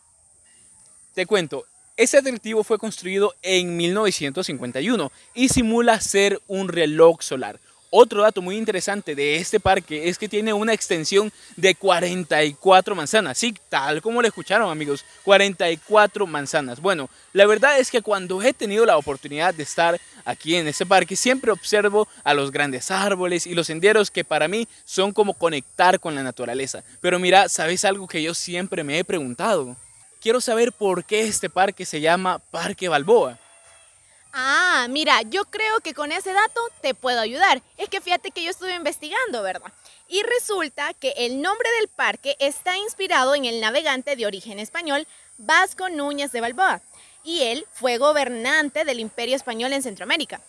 Te 1.13 1.25
cuento, 1.25 1.63
ese 1.95 2.17
atractivo 2.17 2.61
fue 2.65 2.77
construido 2.77 3.33
en 3.41 3.77
1951 3.77 5.09
y 5.33 5.47
simula 5.47 6.01
ser 6.01 6.41
un 6.47 6.67
reloj 6.67 7.21
solar. 7.21 7.57
Otro 7.95 8.23
dato 8.23 8.41
muy 8.41 8.57
interesante 8.57 9.13
de 9.13 9.35
este 9.35 9.59
parque 9.59 10.09
es 10.09 10.17
que 10.17 10.27
tiene 10.27 10.51
una 10.51 10.73
extensión 10.73 11.31
de 11.55 11.75
44 11.75 12.95
manzanas. 12.95 13.37
Sí, 13.37 13.53
tal 13.69 14.01
como 14.01 14.19
lo 14.19 14.27
escucharon 14.27 14.71
amigos, 14.71 15.05
44 15.23 16.25
manzanas. 16.25 16.81
Bueno, 16.81 17.07
la 17.33 17.45
verdad 17.45 17.77
es 17.77 17.91
que 17.91 18.01
cuando 18.01 18.41
he 18.41 18.51
tenido 18.51 18.83
la 18.87 18.97
oportunidad 18.97 19.53
de 19.53 19.61
estar 19.61 20.01
aquí 20.25 20.55
en 20.55 20.67
este 20.67 20.87
parque, 20.87 21.15
siempre 21.15 21.51
observo 21.51 22.07
a 22.23 22.33
los 22.33 22.49
grandes 22.49 22.89
árboles 22.89 23.45
y 23.45 23.53
los 23.53 23.67
senderos 23.67 24.09
que 24.09 24.23
para 24.23 24.47
mí 24.47 24.67
son 24.85 25.11
como 25.11 25.35
conectar 25.35 25.99
con 25.99 26.15
la 26.15 26.23
naturaleza. 26.23 26.83
Pero 26.99 27.19
mira, 27.19 27.47
¿sabes 27.47 27.85
algo 27.85 28.07
que 28.07 28.23
yo 28.23 28.33
siempre 28.33 28.83
me 28.83 28.97
he 28.97 29.03
preguntado? 29.03 29.77
Quiero 30.19 30.41
saber 30.41 30.73
por 30.73 31.05
qué 31.05 31.27
este 31.27 31.47
parque 31.47 31.85
se 31.85 32.01
llama 32.01 32.39
Parque 32.39 32.89
Balboa. 32.89 33.37
Ah, 34.35 34.87
mira, 34.89 35.21
yo 35.21 35.45
creo 35.45 35.79
que 35.81 35.93
con 35.93 36.11
ese 36.11 36.33
dato 36.33 36.59
te 36.81 36.95
puedo 36.95 37.21
ayudar. 37.21 37.61
Es 37.77 37.87
que 37.87 38.01
fíjate 38.01 38.31
que 38.31 38.43
yo 38.43 38.49
estuve 38.49 38.73
investigando, 38.73 39.43
¿verdad? 39.43 39.71
Y 40.07 40.23
resulta 40.23 40.95
que 40.95 41.13
el 41.17 41.39
nombre 41.39 41.69
del 41.79 41.87
parque 41.87 42.35
está 42.39 42.75
inspirado 42.77 43.35
en 43.35 43.45
el 43.45 43.61
navegante 43.61 44.15
de 44.15 44.25
origen 44.25 44.57
español 44.57 45.07
Vasco 45.37 45.87
Núñez 45.89 46.31
de 46.31 46.41
Balboa. 46.41 46.81
Y 47.23 47.43
él 47.43 47.67
fue 47.73 47.99
gobernante 47.99 48.85
del 48.85 48.99
Imperio 48.99 49.35
Español 49.35 49.71
en 49.71 49.83
Centroamérica, 49.83 50.39
mm, 50.39 50.41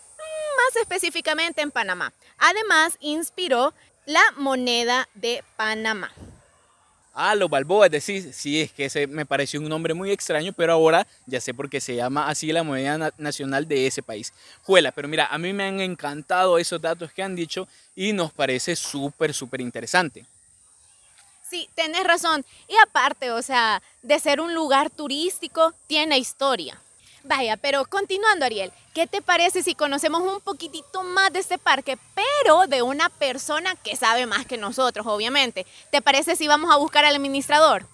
más 0.57 0.75
específicamente 0.81 1.61
en 1.61 1.69
Panamá. 1.69 2.11
Además, 2.39 2.97
inspiró 3.01 3.71
la 4.07 4.23
moneda 4.35 5.07
de 5.13 5.43
Panamá. 5.57 6.11
Ah, 7.17 7.33
los 7.33 7.49
Balboa, 7.49 7.85
es 7.85 7.93
decir, 7.93 8.33
sí, 8.33 8.59
es 8.59 8.73
que 8.73 8.85
ese 8.85 9.07
me 9.07 9.25
pareció 9.25 9.61
un 9.61 9.69
nombre 9.69 9.93
muy 9.93 10.11
extraño, 10.11 10.51
pero 10.51 10.73
ahora 10.73 11.07
ya 11.25 11.39
sé 11.39 11.53
por 11.53 11.69
qué 11.69 11.79
se 11.79 11.95
llama 11.95 12.27
así 12.27 12.51
la 12.51 12.61
moneda 12.61 13.13
nacional 13.17 13.65
de 13.69 13.87
ese 13.87 14.03
país. 14.03 14.33
Juela, 14.63 14.91
pero 14.91 15.07
mira, 15.07 15.27
a 15.27 15.37
mí 15.37 15.53
me 15.53 15.63
han 15.63 15.79
encantado 15.79 16.57
esos 16.57 16.81
datos 16.81 17.13
que 17.13 17.23
han 17.23 17.33
dicho 17.33 17.69
y 17.95 18.11
nos 18.11 18.33
parece 18.33 18.75
súper, 18.75 19.33
súper 19.33 19.61
interesante. 19.61 20.25
Sí, 21.49 21.69
tenés 21.73 22.03
razón. 22.03 22.43
Y 22.67 22.75
aparte, 22.83 23.31
o 23.31 23.41
sea, 23.41 23.81
de 24.01 24.19
ser 24.19 24.41
un 24.41 24.53
lugar 24.53 24.89
turístico, 24.89 25.73
tiene 25.87 26.17
historia. 26.17 26.81
Vaya, 27.27 27.57
pero 27.57 27.85
continuando, 27.85 28.45
Ariel, 28.45 28.71
¿qué 28.93 29.07
te 29.07 29.19
parece 29.19 29.63
si 29.63 29.73
conocemos 29.73 30.21
un 30.21 30.41
poquitito 30.41 31.01
más 31.01 31.33
de 31.33 31.39
este 31.39 31.57
parque, 31.57 31.97
pero 32.13 32.67
de 32.67 32.83
una 32.83 33.09
persona 33.09 33.75
que 33.75 33.95
sabe 33.95 34.27
más 34.27 34.45
que 34.45 34.57
nosotros, 34.57 35.07
obviamente? 35.07 35.65
¿Te 35.91 36.03
parece 36.03 36.35
si 36.35 36.47
vamos 36.47 36.71
a 36.71 36.77
buscar 36.77 37.03
al 37.03 37.15
administrador? 37.15 37.87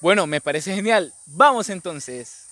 Bueno, 0.00 0.28
me 0.28 0.40
parece 0.40 0.76
genial. 0.76 1.12
Vamos 1.26 1.70
entonces. 1.70 2.46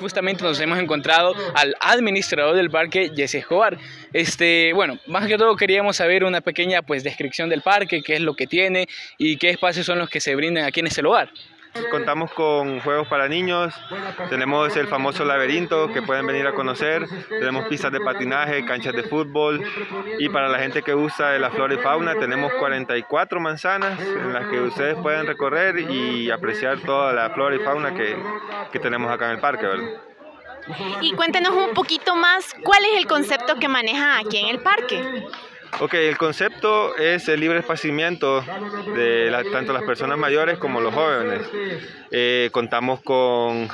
justamente 0.00 0.42
nos 0.42 0.58
hemos 0.58 0.78
encontrado 0.78 1.34
al 1.54 1.76
administrador 1.80 2.56
del 2.56 2.70
parque, 2.70 3.12
Jesse 3.14 3.36
Escobar. 3.36 3.78
Este, 4.12 4.72
bueno, 4.72 4.98
más 5.06 5.26
que 5.26 5.38
todo 5.38 5.56
queríamos 5.56 5.96
saber 5.96 6.24
una 6.24 6.40
pequeña 6.40 6.82
pues 6.82 7.04
descripción 7.04 7.48
del 7.48 7.62
parque, 7.62 8.02
qué 8.02 8.14
es 8.14 8.20
lo 8.20 8.34
que 8.34 8.46
tiene 8.46 8.88
y 9.18 9.36
qué 9.36 9.50
espacios 9.50 9.86
son 9.86 9.98
los 9.98 10.10
que 10.10 10.20
se 10.20 10.34
brindan 10.34 10.64
aquí 10.64 10.80
en 10.80 10.88
este 10.88 11.02
lugar. 11.02 11.30
Contamos 11.88 12.32
con 12.32 12.80
juegos 12.80 13.06
para 13.06 13.28
niños, 13.28 13.72
tenemos 14.28 14.76
el 14.76 14.88
famoso 14.88 15.24
laberinto 15.24 15.92
que 15.92 16.02
pueden 16.02 16.26
venir 16.26 16.44
a 16.48 16.52
conocer, 16.52 17.06
tenemos 17.28 17.66
pistas 17.66 17.92
de 17.92 18.00
patinaje, 18.00 18.64
canchas 18.64 18.92
de 18.92 19.04
fútbol 19.04 19.62
y 20.18 20.28
para 20.28 20.48
la 20.48 20.58
gente 20.58 20.82
que 20.82 20.92
de 20.92 21.38
la 21.38 21.50
flora 21.50 21.74
y 21.74 21.78
fauna 21.78 22.16
tenemos 22.16 22.52
44 22.54 23.38
manzanas 23.38 24.00
en 24.00 24.32
las 24.32 24.48
que 24.48 24.60
ustedes 24.60 24.96
pueden 24.96 25.28
recorrer 25.28 25.78
y 25.78 26.32
apreciar 26.32 26.80
toda 26.80 27.12
la 27.12 27.30
flora 27.30 27.54
y 27.54 27.60
fauna 27.60 27.94
que, 27.94 28.16
que 28.72 28.80
tenemos 28.80 29.10
acá 29.12 29.26
en 29.26 29.32
el 29.32 29.40
parque. 29.40 29.66
¿verdad? 29.66 30.09
Y 31.00 31.12
cuéntenos 31.12 31.52
un 31.54 31.74
poquito 31.74 32.14
más, 32.16 32.54
¿cuál 32.62 32.84
es 32.84 32.98
el 32.98 33.06
concepto 33.06 33.56
que 33.56 33.68
maneja 33.68 34.18
aquí 34.18 34.38
en 34.38 34.48
el 34.48 34.60
parque? 34.60 35.24
Ok, 35.78 35.94
el 35.94 36.18
concepto 36.18 36.96
es 36.96 37.28
el 37.28 37.40
libre 37.40 37.60
esparcimiento 37.60 38.44
de 38.94 39.30
tanto 39.52 39.72
las 39.72 39.84
personas 39.84 40.18
mayores 40.18 40.58
como 40.58 40.80
los 40.80 40.92
jóvenes. 40.92 41.42
Eh, 42.10 42.50
contamos 42.52 43.00
con 43.00 43.68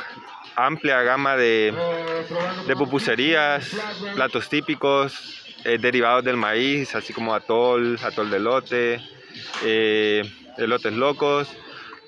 amplia 0.54 1.02
gama 1.02 1.36
de, 1.36 1.72
de 2.66 2.76
pupuserías, 2.76 3.70
platos 4.14 4.48
típicos, 4.48 5.44
eh, 5.64 5.78
derivados 5.78 6.22
del 6.22 6.36
maíz, 6.36 6.94
así 6.94 7.12
como 7.12 7.34
atol, 7.34 7.98
atol 8.02 8.30
de 8.30 8.40
lote, 8.40 9.00
eh, 9.64 10.22
elotes 10.58 10.92
locos. 10.92 11.48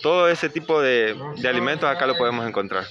Todo 0.01 0.29
ese 0.29 0.49
tipo 0.49 0.81
de, 0.81 1.17
de 1.37 1.49
alimentos 1.49 1.89
acá 1.89 2.07
lo 2.07 2.17
podemos 2.17 2.47
encontrar. 2.47 2.85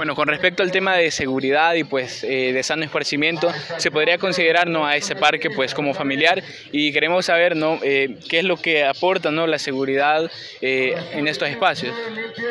Bueno, 0.00 0.14
con 0.14 0.28
respecto 0.28 0.62
al 0.62 0.72
tema 0.72 0.96
de 0.96 1.10
seguridad 1.10 1.74
y 1.74 1.84
pues 1.84 2.24
eh, 2.24 2.54
de 2.54 2.62
sano 2.62 2.84
esparcimiento, 2.84 3.52
se 3.76 3.90
podría 3.90 4.16
considerar 4.16 4.66
a 4.66 4.96
ese 4.96 5.14
parque 5.14 5.50
pues 5.50 5.74
como 5.74 5.92
familiar 5.92 6.42
y 6.72 6.90
queremos 6.90 7.26
saber 7.26 7.54
¿no? 7.54 7.78
Eh, 7.82 8.16
qué 8.26 8.38
es 8.38 8.46
lo 8.46 8.56
que 8.56 8.86
aporta 8.86 9.30
¿no? 9.30 9.46
la 9.46 9.58
seguridad 9.58 10.30
eh, 10.62 10.96
en 11.12 11.28
estos 11.28 11.50
espacios. 11.50 11.94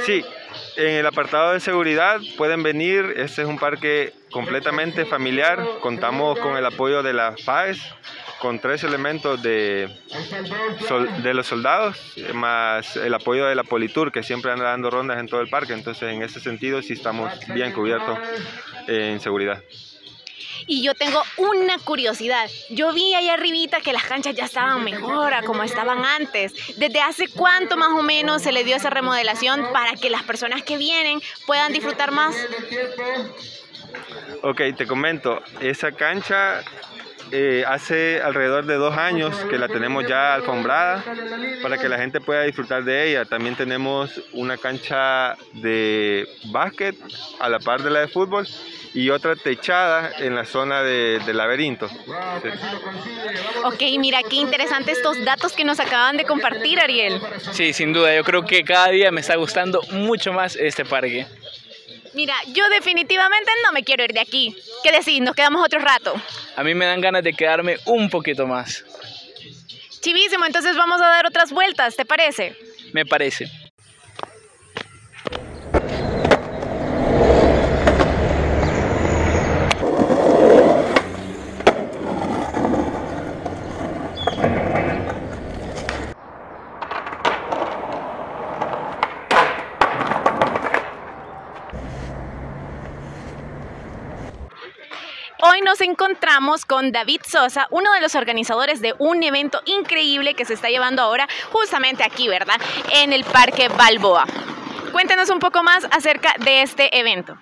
Sí, 0.05 0.23
en 0.77 0.97
el 0.97 1.07
apartado 1.07 1.53
de 1.53 1.59
seguridad 1.59 2.19
pueden 2.37 2.61
venir, 2.61 3.15
este 3.17 3.41
es 3.41 3.47
un 3.47 3.57
parque 3.57 4.13
completamente 4.29 5.05
familiar, 5.05 5.59
contamos 5.81 6.37
con 6.37 6.55
el 6.55 6.67
apoyo 6.67 7.01
de 7.01 7.13
la 7.13 7.35
FAES, 7.35 7.79
con 8.39 8.59
tres 8.59 8.83
elementos 8.83 9.41
de, 9.41 9.89
de 11.23 11.33
los 11.33 11.47
soldados, 11.47 11.97
más 12.33 12.95
el 12.95 13.13
apoyo 13.13 13.45
de 13.45 13.55
la 13.55 13.63
Politur, 13.63 14.11
que 14.11 14.23
siempre 14.23 14.51
anda 14.51 14.65
dando 14.65 14.89
rondas 14.89 15.19
en 15.19 15.27
todo 15.27 15.41
el 15.41 15.49
parque. 15.49 15.73
Entonces, 15.73 16.11
en 16.13 16.21
ese 16.21 16.39
sentido, 16.39 16.81
sí 16.81 16.93
estamos 16.93 17.31
bien 17.53 17.71
cubiertos 17.71 18.17
en 18.87 19.19
seguridad. 19.19 19.61
Y 20.67 20.83
yo 20.83 20.93
tengo 20.93 21.21
una 21.37 21.77
curiosidad. 21.79 22.49
Yo 22.69 22.93
vi 22.93 23.13
ahí 23.15 23.29
arribita 23.29 23.81
que 23.81 23.93
las 23.93 24.03
canchas 24.03 24.35
ya 24.35 24.45
estaban 24.45 24.83
mejor 24.83 25.33
a 25.33 25.41
como 25.41 25.63
estaban 25.63 26.05
antes. 26.05 26.53
¿Desde 26.77 27.01
hace 27.01 27.27
cuánto 27.27 27.77
más 27.77 27.89
o 27.89 28.03
menos 28.03 28.41
se 28.41 28.51
le 28.51 28.63
dio 28.63 28.75
esa 28.75 28.89
remodelación 28.89 29.67
para 29.73 29.93
que 29.93 30.09
las 30.09 30.23
personas 30.23 30.61
que 30.63 30.77
vienen 30.77 31.21
puedan 31.47 31.73
disfrutar 31.73 32.11
más? 32.11 32.35
Ok, 34.43 34.61
te 34.77 34.85
comento. 34.85 35.41
Esa 35.59 35.91
cancha 35.91 36.61
eh, 37.31 37.63
hace 37.67 38.21
alrededor 38.21 38.65
de 38.65 38.75
dos 38.75 38.95
años 38.97 39.35
que 39.49 39.57
la 39.57 39.67
tenemos 39.67 40.05
ya 40.07 40.33
alfombrada 40.33 41.03
para 41.61 41.77
que 41.77 41.89
la 41.89 41.97
gente 41.97 42.21
pueda 42.21 42.43
disfrutar 42.43 42.83
de 42.83 43.09
ella. 43.09 43.25
También 43.25 43.55
tenemos 43.55 44.21
una 44.33 44.57
cancha 44.57 45.35
de 45.53 46.27
básquet 46.51 46.95
a 47.39 47.49
la 47.49 47.59
par 47.59 47.83
de 47.83 47.89
la 47.89 48.01
de 48.01 48.07
fútbol 48.07 48.47
y 48.93 49.09
otra 49.09 49.35
techada 49.35 50.11
en 50.19 50.35
la 50.35 50.45
zona 50.45 50.81
de, 50.81 51.19
del 51.25 51.37
laberinto. 51.37 51.87
Ok, 53.63 53.81
mira, 53.99 54.21
qué 54.23 54.37
interesantes 54.37 54.97
estos 54.97 55.23
datos 55.23 55.53
que 55.53 55.63
nos 55.63 55.79
acaban 55.79 56.17
de 56.17 56.25
compartir, 56.25 56.79
Ariel. 56.79 57.21
Sí, 57.51 57.73
sin 57.73 57.93
duda, 57.93 58.15
yo 58.15 58.23
creo 58.23 58.43
que 58.43 58.63
cada 58.63 58.89
día 58.89 59.11
me 59.11 59.21
está 59.21 59.35
gustando 59.35 59.81
mucho 59.91 60.33
más 60.33 60.55
este 60.55 60.85
parque. 60.85 61.27
Mira, 62.19 62.35
yo 62.47 62.67
definitivamente 62.67 63.49
no 63.63 63.71
me 63.71 63.81
quiero 63.81 64.03
ir 64.03 64.11
de 64.11 64.19
aquí. 64.19 64.53
¿Qué 64.83 64.91
decís? 64.91 65.21
¿Nos 65.21 65.33
quedamos 65.33 65.63
otro 65.63 65.79
rato? 65.79 66.13
A 66.57 66.63
mí 66.65 66.75
me 66.75 66.85
dan 66.85 66.99
ganas 66.99 67.23
de 67.23 67.31
quedarme 67.31 67.77
un 67.85 68.09
poquito 68.09 68.45
más. 68.45 68.83
Chivísimo, 70.01 70.45
entonces 70.45 70.75
vamos 70.75 70.99
a 70.99 71.07
dar 71.07 71.25
otras 71.25 71.53
vueltas, 71.53 71.95
¿te 71.95 72.03
parece? 72.03 72.57
Me 72.91 73.05
parece. 73.05 73.49
Hoy 95.41 95.61
nos 95.61 95.78
encontramos 95.89 96.65
con 96.65 96.91
David 96.91 97.21
Sosa, 97.25 97.67
uno 97.71 97.91
de 97.93 98.01
los 98.01 98.15
organizadores 98.15 98.81
de 98.81 98.93
un 98.99 99.23
evento 99.23 99.61
increíble 99.65 100.35
que 100.35 100.45
se 100.45 100.53
está 100.53 100.69
llevando 100.69 101.01
ahora 101.01 101.27
justamente 101.51 102.03
aquí, 102.03 102.27
¿verdad? 102.27 102.55
En 102.93 103.11
el 103.11 103.23
Parque 103.23 103.69
Balboa. 103.69 104.25
Cuéntenos 104.91 105.29
un 105.29 105.39
poco 105.39 105.63
más 105.63 105.85
acerca 105.91 106.35
de 106.43 106.61
este 106.61 106.99
evento. 106.99 107.37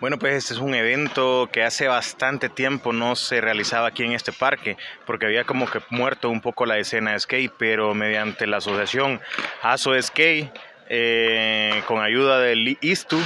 Bueno, 0.00 0.18
pues 0.18 0.34
este 0.34 0.54
es 0.54 0.60
un 0.60 0.74
evento 0.74 1.48
que 1.52 1.62
hace 1.62 1.86
bastante 1.86 2.48
tiempo 2.48 2.92
no 2.92 3.16
se 3.16 3.40
realizaba 3.40 3.88
aquí 3.88 4.02
en 4.02 4.12
este 4.12 4.32
parque, 4.32 4.78
porque 5.04 5.26
había 5.26 5.44
como 5.44 5.70
que 5.70 5.80
muerto 5.90 6.30
un 6.30 6.40
poco 6.40 6.64
la 6.64 6.78
escena 6.78 7.12
de 7.12 7.20
skate, 7.20 7.52
pero 7.58 7.94
mediante 7.94 8.46
la 8.46 8.56
asociación 8.56 9.20
ASO 9.60 10.00
Skate, 10.00 10.50
eh, 10.88 11.82
con 11.86 12.02
ayuda 12.02 12.40
del 12.40 12.78
ISTU, 12.80 13.20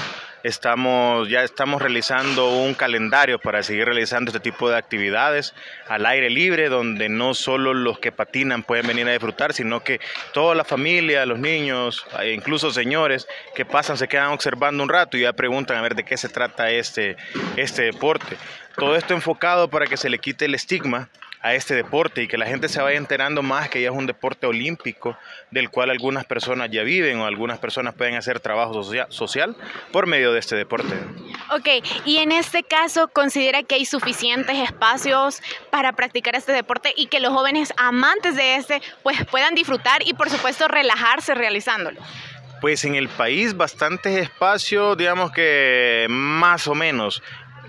Estamos, 0.44 1.30
ya 1.30 1.42
estamos 1.42 1.80
realizando 1.80 2.50
un 2.50 2.74
calendario 2.74 3.38
para 3.38 3.62
seguir 3.62 3.86
realizando 3.86 4.28
este 4.28 4.40
tipo 4.40 4.68
de 4.68 4.76
actividades 4.76 5.54
al 5.88 6.04
aire 6.04 6.28
libre, 6.28 6.68
donde 6.68 7.08
no 7.08 7.32
solo 7.32 7.72
los 7.72 7.98
que 7.98 8.12
patinan 8.12 8.62
pueden 8.62 8.86
venir 8.86 9.08
a 9.08 9.12
disfrutar, 9.12 9.54
sino 9.54 9.82
que 9.82 10.00
toda 10.34 10.54
la 10.54 10.64
familia, 10.64 11.24
los 11.24 11.38
niños, 11.38 12.06
e 12.20 12.32
incluso 12.32 12.70
señores 12.70 13.26
que 13.54 13.64
pasan, 13.64 13.96
se 13.96 14.06
quedan 14.06 14.32
observando 14.32 14.82
un 14.82 14.90
rato 14.90 15.16
y 15.16 15.22
ya 15.22 15.32
preguntan 15.32 15.78
a 15.78 15.82
ver 15.82 15.94
de 15.94 16.04
qué 16.04 16.18
se 16.18 16.28
trata 16.28 16.70
este, 16.70 17.16
este 17.56 17.84
deporte. 17.84 18.36
Todo 18.76 18.96
esto 18.96 19.14
enfocado 19.14 19.70
para 19.70 19.86
que 19.86 19.96
se 19.96 20.10
le 20.10 20.18
quite 20.18 20.44
el 20.44 20.54
estigma 20.54 21.08
a 21.44 21.52
este 21.52 21.74
deporte 21.74 22.22
y 22.22 22.26
que 22.26 22.38
la 22.38 22.46
gente 22.46 22.70
se 22.70 22.80
vaya 22.80 22.96
enterando 22.96 23.42
más 23.42 23.68
que 23.68 23.82
ya 23.82 23.90
es 23.90 23.94
un 23.94 24.06
deporte 24.06 24.46
olímpico 24.46 25.14
del 25.50 25.68
cual 25.68 25.90
algunas 25.90 26.24
personas 26.24 26.70
ya 26.70 26.82
viven 26.82 27.18
o 27.18 27.26
algunas 27.26 27.58
personas 27.58 27.94
pueden 27.94 28.14
hacer 28.14 28.40
trabajo 28.40 28.82
social, 29.10 29.54
por 29.92 30.06
medio 30.06 30.32
de 30.32 30.40
este 30.40 30.56
deporte. 30.56 30.94
Ok, 31.52 31.84
y 32.06 32.16
en 32.16 32.32
este 32.32 32.62
caso 32.62 33.08
considera 33.08 33.62
que 33.62 33.74
hay 33.74 33.84
suficientes 33.84 34.56
espacios 34.56 35.42
para 35.70 35.92
practicar 35.92 36.34
este 36.34 36.52
deporte 36.52 36.94
y 36.96 37.08
que 37.08 37.20
los 37.20 37.34
jóvenes 37.34 37.74
amantes 37.76 38.36
de 38.36 38.56
este 38.56 38.80
pues 39.02 39.22
puedan 39.26 39.54
disfrutar 39.54 40.00
y 40.06 40.14
por 40.14 40.30
supuesto 40.30 40.66
relajarse 40.66 41.34
realizándolo. 41.34 42.00
Pues 42.62 42.86
en 42.86 42.94
el 42.94 43.10
país 43.10 43.54
bastantes 43.54 44.16
espacios, 44.16 44.96
digamos 44.96 45.30
que 45.30 46.06
más 46.08 46.66
o 46.66 46.74
menos. 46.74 47.22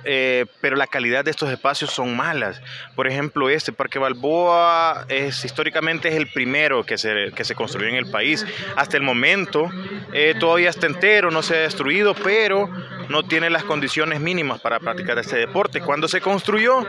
Eh, 0.08 0.46
pero 0.62 0.76
la 0.76 0.86
calidad 0.86 1.26
de 1.26 1.32
estos 1.32 1.50
espacios 1.50 1.90
son 1.90 2.16
malas. 2.16 2.62
Por 2.96 3.08
ejemplo, 3.08 3.50
este 3.50 3.72
Parque 3.74 3.98
Balboa 3.98 5.06
es 5.10 5.44
históricamente 5.44 6.10
es 6.10 6.16
el 6.16 6.28
primero 6.28 6.84
que 6.86 6.98
se, 6.98 7.32
que 7.36 7.44
se 7.44 7.56
construyó 7.56 7.90
en 7.90 7.96
el 7.96 8.12
país. 8.12 8.46
Hasta 8.76 8.98
el 8.98 9.04
momento 9.04 9.70
eh, 10.14 10.36
todavía 10.40 10.70
está 10.70 10.86
entero, 10.86 11.32
no 11.32 11.42
se 11.42 11.56
ha 11.56 11.60
destruido, 11.62 12.14
pero 12.14 12.70
no 13.10 13.24
tiene 13.24 13.50
las 13.50 13.64
condiciones 13.64 14.20
mínimas 14.20 14.62
para 14.62 14.80
practicar 14.80 15.18
este 15.18 15.38
deporte. 15.38 15.82
Cuando 15.82 16.08
se 16.08 16.22
construyó 16.22 16.86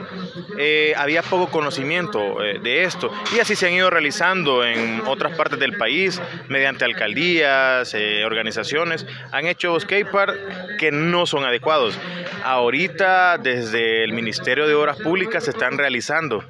eh, 0.58 0.92
había 0.96 1.22
poco 1.22 1.50
conocimiento 1.50 2.36
de 2.38 2.84
esto 2.84 3.10
y 3.34 3.40
así 3.40 3.56
se 3.56 3.66
han 3.66 3.72
ido 3.72 3.88
realizando 3.90 4.64
en 4.64 5.02
otras 5.06 5.36
partes 5.36 5.58
del 5.58 5.76
país 5.76 6.20
mediante 6.48 6.84
alcaldías, 6.84 7.94
organizaciones, 8.24 9.06
han 9.32 9.46
hecho 9.46 9.78
skatepark 9.78 10.76
que 10.78 10.90
no 10.90 11.26
son 11.26 11.44
adecuados. 11.44 11.98
Ahorita 12.44 13.05
desde 13.38 14.04
el 14.04 14.12
Ministerio 14.12 14.66
de 14.66 14.74
Obras 14.74 14.96
Públicas 14.98 15.44
se 15.44 15.50
están 15.50 15.78
realizando 15.78 16.42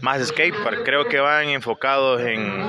más 0.00 0.26
skatepark. 0.26 0.84
Creo 0.84 1.06
que 1.06 1.18
van 1.18 1.48
enfocados 1.48 2.20
en, 2.22 2.62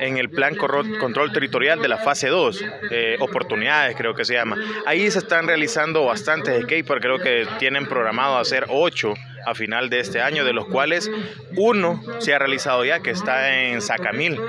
en 0.00 0.16
el 0.18 0.30
plan 0.30 0.54
control 0.54 1.32
territorial 1.32 1.80
de 1.80 1.88
la 1.88 1.98
fase 1.98 2.28
2, 2.28 2.64
eh, 2.90 3.16
oportunidades 3.20 3.96
creo 3.96 4.14
que 4.14 4.24
se 4.24 4.34
llama. 4.34 4.56
Ahí 4.86 5.10
se 5.10 5.18
están 5.18 5.46
realizando 5.46 6.04
bastantes 6.04 6.62
skatepark, 6.62 7.00
creo 7.00 7.18
que 7.18 7.46
tienen 7.58 7.86
programado 7.86 8.36
hacer 8.36 8.66
8 8.68 9.14
a 9.46 9.54
final 9.54 9.90
de 9.90 10.00
este 10.00 10.20
año, 10.20 10.44
de 10.44 10.52
los 10.52 10.66
cuales 10.66 11.10
uno 11.56 12.02
se 12.18 12.34
ha 12.34 12.38
realizado 12.38 12.84
ya, 12.84 13.00
que 13.00 13.10
está 13.10 13.62
en 13.62 13.80
Sacamil. 13.80 14.40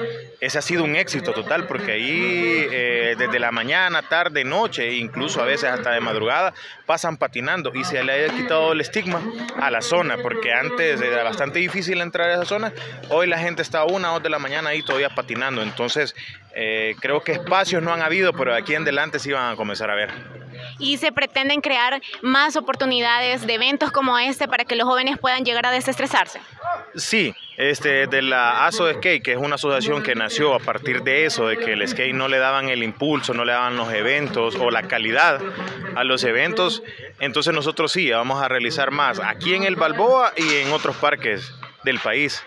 Ese 0.41 0.59
ha 0.59 0.61
sido 0.61 0.83
un 0.83 0.95
éxito 0.95 1.33
total, 1.33 1.65
porque 1.65 1.93
ahí 1.93 2.67
eh, 2.71 3.15
desde 3.17 3.39
la 3.39 3.51
mañana, 3.51 4.03
tarde, 4.03 4.43
noche, 4.43 4.93
incluso 4.93 5.41
a 5.41 5.45
veces 5.45 5.69
hasta 5.69 5.91
de 5.91 6.01
madrugada, 6.01 6.53
pasan 6.85 7.17
patinando 7.17 7.71
y 7.73 7.83
se 7.83 8.03
le 8.03 8.25
ha 8.25 8.29
quitado 8.29 8.73
el 8.73 8.81
estigma 8.81 9.21
a 9.59 9.71
la 9.71 9.81
zona, 9.81 10.17
porque 10.17 10.53
antes 10.53 11.01
era 11.01 11.23
bastante 11.23 11.59
difícil 11.59 12.01
entrar 12.01 12.29
a 12.29 12.33
esa 12.35 12.45
zona. 12.45 12.73
Hoy 13.09 13.27
la 13.27 13.39
gente 13.39 13.61
está 13.61 13.79
a 13.79 13.85
una 13.85 14.11
o 14.11 14.13
dos 14.15 14.23
de 14.23 14.29
la 14.29 14.39
mañana 14.39 14.69
ahí 14.69 14.83
todavía 14.83 15.09
patinando, 15.09 15.61
entonces 15.61 16.15
eh, 16.55 16.95
creo 16.99 17.21
que 17.21 17.33
espacios 17.33 17.83
no 17.83 17.93
han 17.93 18.01
habido, 18.01 18.33
pero 18.33 18.53
de 18.53 18.59
aquí 18.59 18.73
en 18.73 18.83
adelante 18.83 19.19
sí 19.19 19.31
van 19.31 19.53
a 19.53 19.55
comenzar 19.55 19.89
a 19.91 19.95
ver 19.95 20.09
y 20.79 20.97
se 20.97 21.11
pretenden 21.11 21.61
crear 21.61 22.01
más 22.21 22.55
oportunidades 22.55 23.45
de 23.45 23.53
eventos 23.55 23.91
como 23.91 24.17
este 24.17 24.47
para 24.47 24.65
que 24.65 24.75
los 24.75 24.87
jóvenes 24.87 25.17
puedan 25.17 25.43
llegar 25.43 25.65
a 25.65 25.71
desestresarse. 25.71 26.39
Sí, 26.95 27.33
este, 27.57 28.07
de 28.07 28.21
la 28.21 28.65
ASO 28.65 28.91
Skate, 28.91 29.23
que 29.23 29.33
es 29.33 29.37
una 29.37 29.55
asociación 29.55 30.03
que 30.03 30.15
nació 30.15 30.53
a 30.53 30.59
partir 30.59 31.03
de 31.03 31.25
eso, 31.25 31.47
de 31.47 31.57
que 31.57 31.73
el 31.73 31.87
skate 31.87 32.13
no 32.13 32.27
le 32.27 32.37
daban 32.37 32.69
el 32.69 32.83
impulso, 32.83 33.33
no 33.33 33.45
le 33.45 33.53
daban 33.53 33.77
los 33.77 33.91
eventos 33.93 34.55
o 34.55 34.71
la 34.71 34.83
calidad 34.83 35.41
a 35.95 36.03
los 36.03 36.23
eventos, 36.23 36.83
entonces 37.19 37.53
nosotros 37.53 37.91
sí, 37.91 38.09
vamos 38.11 38.41
a 38.41 38.47
realizar 38.47 38.91
más 38.91 39.19
aquí 39.19 39.55
en 39.55 39.63
el 39.63 39.75
Balboa 39.75 40.33
y 40.35 40.55
en 40.55 40.71
otros 40.71 40.95
parques 40.97 41.53
del 41.83 41.99
país. 41.99 42.43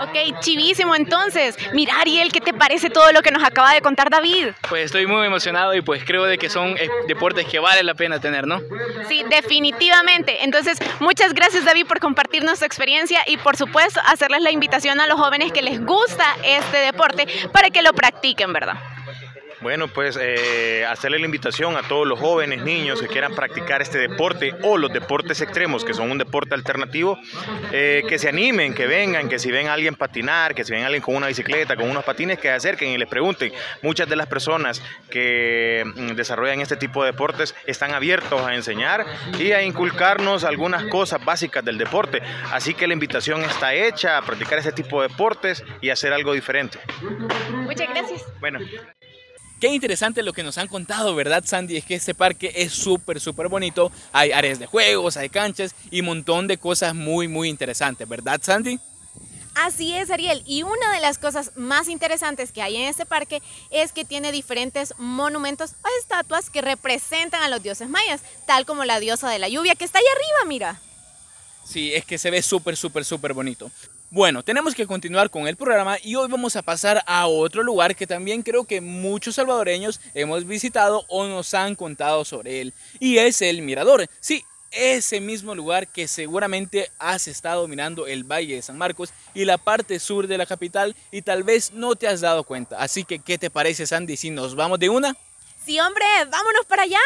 Ok, 0.00 0.40
chivísimo 0.40 0.94
entonces. 0.94 1.56
Mira 1.72 1.94
Ariel, 2.00 2.32
¿qué 2.32 2.40
te 2.40 2.52
parece 2.52 2.90
todo 2.90 3.12
lo 3.12 3.22
que 3.22 3.30
nos 3.30 3.42
acaba 3.42 3.72
de 3.74 3.80
contar 3.80 4.10
David? 4.10 4.48
Pues 4.68 4.86
estoy 4.86 5.06
muy 5.06 5.26
emocionado 5.26 5.74
y 5.74 5.80
pues 5.80 6.04
creo 6.04 6.24
de 6.24 6.38
que 6.38 6.48
son 6.48 6.76
eh, 6.78 6.88
deportes 7.06 7.46
que 7.46 7.58
vale 7.58 7.82
la 7.82 7.94
pena 7.94 8.20
tener, 8.20 8.46
¿no? 8.46 8.60
Sí, 9.08 9.24
definitivamente. 9.28 10.44
Entonces, 10.44 10.78
muchas 11.00 11.34
gracias 11.34 11.64
David 11.64 11.86
por 11.86 12.00
compartirnos 12.00 12.60
tu 12.60 12.64
experiencia 12.64 13.20
y 13.26 13.36
por 13.36 13.56
supuesto 13.56 14.00
hacerles 14.06 14.42
la 14.42 14.50
invitación 14.50 15.00
a 15.00 15.06
los 15.06 15.18
jóvenes 15.18 15.52
que 15.52 15.62
les 15.62 15.84
gusta 15.84 16.24
este 16.44 16.78
deporte 16.78 17.26
para 17.52 17.70
que 17.70 17.82
lo 17.82 17.92
practiquen, 17.92 18.52
¿verdad? 18.52 18.74
Bueno, 19.60 19.88
pues 19.88 20.18
eh, 20.20 20.86
hacerle 20.88 21.18
la 21.18 21.26
invitación 21.26 21.76
a 21.76 21.82
todos 21.82 22.06
los 22.06 22.18
jóvenes, 22.18 22.62
niños 22.62 23.00
que 23.00 23.08
quieran 23.08 23.34
practicar 23.34 23.82
este 23.82 23.98
deporte 23.98 24.54
o 24.62 24.78
los 24.78 24.90
deportes 24.90 25.42
extremos, 25.42 25.84
que 25.84 25.92
son 25.92 26.10
un 26.10 26.16
deporte 26.16 26.54
alternativo, 26.54 27.18
eh, 27.70 28.02
que 28.08 28.18
se 28.18 28.30
animen, 28.30 28.74
que 28.74 28.86
vengan, 28.86 29.28
que 29.28 29.38
si 29.38 29.50
ven 29.50 29.68
a 29.68 29.74
alguien 29.74 29.96
patinar, 29.96 30.54
que 30.54 30.64
si 30.64 30.72
ven 30.72 30.82
a 30.82 30.86
alguien 30.86 31.02
con 31.02 31.14
una 31.14 31.26
bicicleta, 31.26 31.76
con 31.76 31.90
unos 31.90 32.04
patines, 32.04 32.38
que 32.38 32.48
se 32.48 32.54
acerquen 32.54 32.90
y 32.90 32.98
les 32.98 33.08
pregunten. 33.08 33.52
Muchas 33.82 34.08
de 34.08 34.16
las 34.16 34.28
personas 34.28 34.82
que 35.10 35.84
mm, 35.84 36.12
desarrollan 36.12 36.60
este 36.60 36.76
tipo 36.76 37.04
de 37.04 37.12
deportes 37.12 37.54
están 37.66 37.92
abiertos 37.92 38.40
a 38.40 38.54
enseñar 38.54 39.04
y 39.38 39.52
a 39.52 39.62
inculcarnos 39.62 40.44
algunas 40.44 40.84
cosas 40.84 41.22
básicas 41.22 41.62
del 41.64 41.76
deporte. 41.76 42.22
Así 42.50 42.72
que 42.72 42.86
la 42.86 42.94
invitación 42.94 43.42
está 43.42 43.74
hecha 43.74 44.16
a 44.16 44.22
practicar 44.22 44.58
este 44.58 44.72
tipo 44.72 45.02
de 45.02 45.08
deportes 45.08 45.62
y 45.82 45.90
hacer 45.90 46.14
algo 46.14 46.32
diferente. 46.32 46.78
Muchas 47.50 47.88
gracias. 47.90 48.24
Bueno. 48.40 48.58
Qué 49.60 49.68
interesante 49.68 50.22
lo 50.22 50.32
que 50.32 50.42
nos 50.42 50.56
han 50.56 50.68
contado, 50.68 51.14
¿verdad, 51.14 51.44
Sandy? 51.44 51.76
Es 51.76 51.84
que 51.84 51.94
este 51.94 52.14
parque 52.14 52.50
es 52.56 52.72
súper, 52.72 53.20
súper 53.20 53.48
bonito. 53.48 53.92
Hay 54.10 54.32
áreas 54.32 54.58
de 54.58 54.64
juegos, 54.64 55.18
hay 55.18 55.28
canchas 55.28 55.74
y 55.90 56.00
un 56.00 56.06
montón 56.06 56.46
de 56.46 56.56
cosas 56.56 56.94
muy, 56.94 57.28
muy 57.28 57.50
interesantes, 57.50 58.08
¿verdad, 58.08 58.40
Sandy? 58.42 58.80
Así 59.54 59.94
es, 59.94 60.10
Ariel. 60.10 60.42
Y 60.46 60.62
una 60.62 60.94
de 60.94 61.00
las 61.00 61.18
cosas 61.18 61.52
más 61.56 61.88
interesantes 61.88 62.52
que 62.52 62.62
hay 62.62 62.76
en 62.76 62.88
este 62.88 63.04
parque 63.04 63.42
es 63.70 63.92
que 63.92 64.06
tiene 64.06 64.32
diferentes 64.32 64.94
monumentos 64.96 65.72
o 65.84 65.88
estatuas 66.00 66.48
que 66.48 66.62
representan 66.62 67.42
a 67.42 67.48
los 67.50 67.62
dioses 67.62 67.90
mayas, 67.90 68.22
tal 68.46 68.64
como 68.64 68.86
la 68.86 68.98
diosa 68.98 69.28
de 69.28 69.38
la 69.38 69.50
lluvia 69.50 69.74
que 69.74 69.84
está 69.84 69.98
ahí 69.98 70.04
arriba, 70.14 70.48
mira. 70.48 70.80
Sí, 71.64 71.92
es 71.92 72.06
que 72.06 72.16
se 72.16 72.30
ve 72.30 72.40
súper, 72.40 72.78
súper, 72.78 73.04
súper 73.04 73.34
bonito. 73.34 73.70
Bueno, 74.12 74.42
tenemos 74.42 74.74
que 74.74 74.88
continuar 74.88 75.30
con 75.30 75.46
el 75.46 75.54
programa 75.54 75.96
y 76.02 76.16
hoy 76.16 76.26
vamos 76.28 76.56
a 76.56 76.62
pasar 76.62 77.00
a 77.06 77.28
otro 77.28 77.62
lugar 77.62 77.94
que 77.94 78.08
también 78.08 78.42
creo 78.42 78.64
que 78.64 78.80
muchos 78.80 79.36
salvadoreños 79.36 80.00
hemos 80.14 80.44
visitado 80.44 81.04
o 81.06 81.28
nos 81.28 81.54
han 81.54 81.76
contado 81.76 82.24
sobre 82.24 82.60
él. 82.60 82.74
Y 82.98 83.18
es 83.18 83.40
el 83.40 83.62
Mirador. 83.62 84.08
Sí, 84.18 84.44
ese 84.72 85.20
mismo 85.20 85.54
lugar 85.54 85.86
que 85.86 86.08
seguramente 86.08 86.90
has 86.98 87.28
estado 87.28 87.68
mirando 87.68 88.08
el 88.08 88.24
Valle 88.24 88.56
de 88.56 88.62
San 88.62 88.76
Marcos 88.76 89.12
y 89.32 89.44
la 89.44 89.58
parte 89.58 90.00
sur 90.00 90.26
de 90.26 90.38
la 90.38 90.46
capital 90.46 90.96
y 91.12 91.22
tal 91.22 91.44
vez 91.44 91.72
no 91.72 91.94
te 91.94 92.08
has 92.08 92.20
dado 92.20 92.42
cuenta. 92.42 92.78
Así 92.80 93.04
que, 93.04 93.20
¿qué 93.20 93.38
te 93.38 93.48
parece 93.48 93.86
Sandy 93.86 94.16
si 94.16 94.30
nos 94.30 94.56
vamos 94.56 94.80
de 94.80 94.88
una? 94.88 95.16
Sí, 95.64 95.78
hombre, 95.78 96.04
vámonos 96.28 96.66
para 96.66 96.82
allá. 96.82 96.98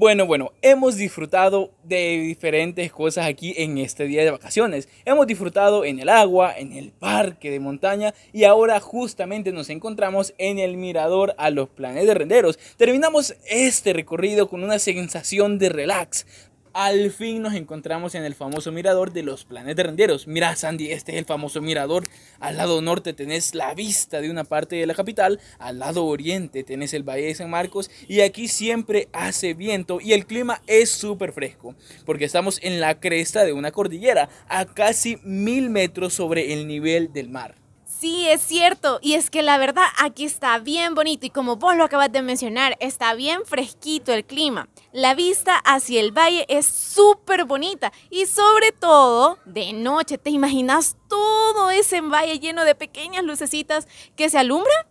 Bueno, 0.00 0.24
bueno, 0.24 0.54
hemos 0.62 0.96
disfrutado 0.96 1.72
de 1.84 2.20
diferentes 2.20 2.90
cosas 2.90 3.26
aquí 3.26 3.52
en 3.58 3.76
este 3.76 4.06
día 4.06 4.24
de 4.24 4.30
vacaciones. 4.30 4.88
Hemos 5.04 5.26
disfrutado 5.26 5.84
en 5.84 5.98
el 5.98 6.08
agua, 6.08 6.54
en 6.56 6.72
el 6.72 6.90
parque 6.90 7.50
de 7.50 7.60
montaña 7.60 8.14
y 8.32 8.44
ahora 8.44 8.80
justamente 8.80 9.52
nos 9.52 9.68
encontramos 9.68 10.32
en 10.38 10.58
el 10.58 10.78
mirador 10.78 11.34
a 11.36 11.50
los 11.50 11.68
planes 11.68 12.06
de 12.06 12.14
renderos. 12.14 12.58
Terminamos 12.78 13.34
este 13.46 13.92
recorrido 13.92 14.48
con 14.48 14.64
una 14.64 14.78
sensación 14.78 15.58
de 15.58 15.68
relax, 15.68 16.24
al 16.72 17.10
fin 17.10 17.42
nos 17.42 17.54
encontramos 17.54 18.14
en 18.14 18.24
el 18.24 18.34
famoso 18.34 18.72
mirador 18.72 19.12
de 19.12 19.22
los 19.22 19.44
planetas 19.44 19.86
renderos. 19.86 20.26
Mira, 20.26 20.54
Sandy, 20.56 20.90
este 20.92 21.12
es 21.12 21.18
el 21.18 21.24
famoso 21.24 21.60
mirador. 21.60 22.04
Al 22.38 22.56
lado 22.56 22.80
norte 22.80 23.12
tenés 23.12 23.54
la 23.54 23.74
vista 23.74 24.20
de 24.20 24.30
una 24.30 24.44
parte 24.44 24.76
de 24.76 24.86
la 24.86 24.94
capital, 24.94 25.40
al 25.58 25.78
lado 25.78 26.04
oriente 26.06 26.62
tenés 26.64 26.94
el 26.94 27.02
Valle 27.02 27.26
de 27.26 27.34
San 27.34 27.50
Marcos 27.50 27.90
y 28.08 28.20
aquí 28.20 28.48
siempre 28.48 29.08
hace 29.12 29.54
viento 29.54 30.00
y 30.00 30.12
el 30.12 30.26
clima 30.26 30.62
es 30.66 30.90
súper 30.90 31.32
fresco 31.32 31.74
porque 32.04 32.24
estamos 32.24 32.58
en 32.62 32.80
la 32.80 33.00
cresta 33.00 33.44
de 33.44 33.52
una 33.52 33.72
cordillera 33.72 34.28
a 34.48 34.66
casi 34.66 35.18
mil 35.24 35.70
metros 35.70 36.14
sobre 36.14 36.52
el 36.52 36.66
nivel 36.66 37.12
del 37.12 37.28
mar. 37.28 37.56
Sí, 38.00 38.26
es 38.26 38.40
cierto. 38.40 38.98
Y 39.02 39.12
es 39.12 39.28
que 39.28 39.42
la 39.42 39.58
verdad 39.58 39.84
aquí 39.98 40.24
está 40.24 40.58
bien 40.58 40.94
bonito 40.94 41.26
y 41.26 41.30
como 41.30 41.56
vos 41.56 41.76
lo 41.76 41.84
acabas 41.84 42.10
de 42.10 42.22
mencionar, 42.22 42.74
está 42.80 43.12
bien 43.12 43.44
fresquito 43.44 44.14
el 44.14 44.24
clima. 44.24 44.70
La 44.90 45.14
vista 45.14 45.56
hacia 45.56 46.00
el 46.00 46.10
valle 46.10 46.46
es 46.48 46.64
súper 46.64 47.44
bonita 47.44 47.92
y 48.08 48.24
sobre 48.24 48.72
todo 48.72 49.38
de 49.44 49.74
noche. 49.74 50.16
¿Te 50.16 50.30
imaginas 50.30 50.96
todo 51.08 51.70
ese 51.70 52.00
valle 52.00 52.38
lleno 52.38 52.64
de 52.64 52.74
pequeñas 52.74 53.22
lucecitas 53.22 53.86
que 54.16 54.30
se 54.30 54.38
alumbran? 54.38 54.86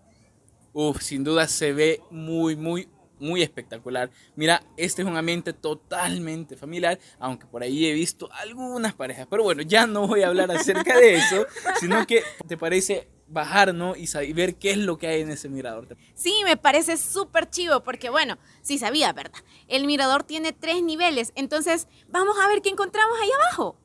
Uf, 0.73 1.01
sin 1.01 1.23
duda 1.23 1.47
se 1.47 1.73
ve 1.73 2.03
muy, 2.11 2.55
muy, 2.55 2.89
muy 3.19 3.41
espectacular. 3.41 4.09
Mira, 4.35 4.63
este 4.77 5.01
es 5.01 5.07
un 5.07 5.17
ambiente 5.17 5.53
totalmente 5.53 6.55
familiar, 6.55 6.99
aunque 7.19 7.45
por 7.45 7.63
ahí 7.63 7.85
he 7.85 7.93
visto 7.93 8.29
algunas 8.33 8.93
parejas. 8.93 9.27
Pero 9.29 9.43
bueno, 9.43 9.61
ya 9.61 9.87
no 9.87 10.07
voy 10.07 10.23
a 10.23 10.27
hablar 10.27 10.51
acerca 10.51 10.97
de 10.97 11.15
eso, 11.15 11.45
sino 11.79 12.05
que 12.05 12.23
te 12.47 12.57
parece 12.57 13.07
bajar, 13.27 13.73
¿no? 13.73 13.93
Y 13.95 14.33
ver 14.33 14.55
qué 14.55 14.71
es 14.71 14.77
lo 14.77 14.97
que 14.97 15.07
hay 15.07 15.21
en 15.21 15.31
ese 15.31 15.49
mirador. 15.49 15.95
Sí, 16.15 16.41
me 16.43 16.57
parece 16.57 16.97
súper 16.97 17.49
chivo, 17.49 17.83
porque 17.83 18.09
bueno, 18.09 18.37
sí 18.61 18.77
sabía, 18.77 19.13
¿verdad? 19.13 19.39
El 19.67 19.85
mirador 19.85 20.23
tiene 20.23 20.51
tres 20.51 20.81
niveles, 20.83 21.31
entonces 21.35 21.87
vamos 22.07 22.37
a 22.41 22.47
ver 22.47 22.61
qué 22.61 22.69
encontramos 22.69 23.17
ahí 23.21 23.29
abajo. 23.31 23.77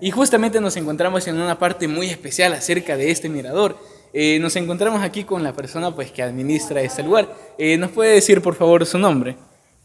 Y 0.00 0.10
justamente 0.10 0.60
nos 0.60 0.76
encontramos 0.76 1.26
en 1.28 1.40
una 1.40 1.58
parte 1.58 1.86
muy 1.86 2.08
especial 2.08 2.52
acerca 2.52 2.96
de 2.96 3.10
este 3.10 3.28
mirador. 3.28 3.78
Eh, 4.16 4.38
nos 4.38 4.54
encontramos 4.54 5.02
aquí 5.02 5.24
con 5.24 5.42
la 5.42 5.52
persona 5.52 5.92
pues, 5.92 6.12
que 6.12 6.22
administra 6.22 6.80
este 6.80 7.02
lugar. 7.02 7.28
Eh, 7.58 7.76
¿Nos 7.76 7.90
puede 7.90 8.14
decir 8.14 8.40
por 8.40 8.54
favor 8.54 8.86
su 8.86 8.96
nombre? 8.96 9.36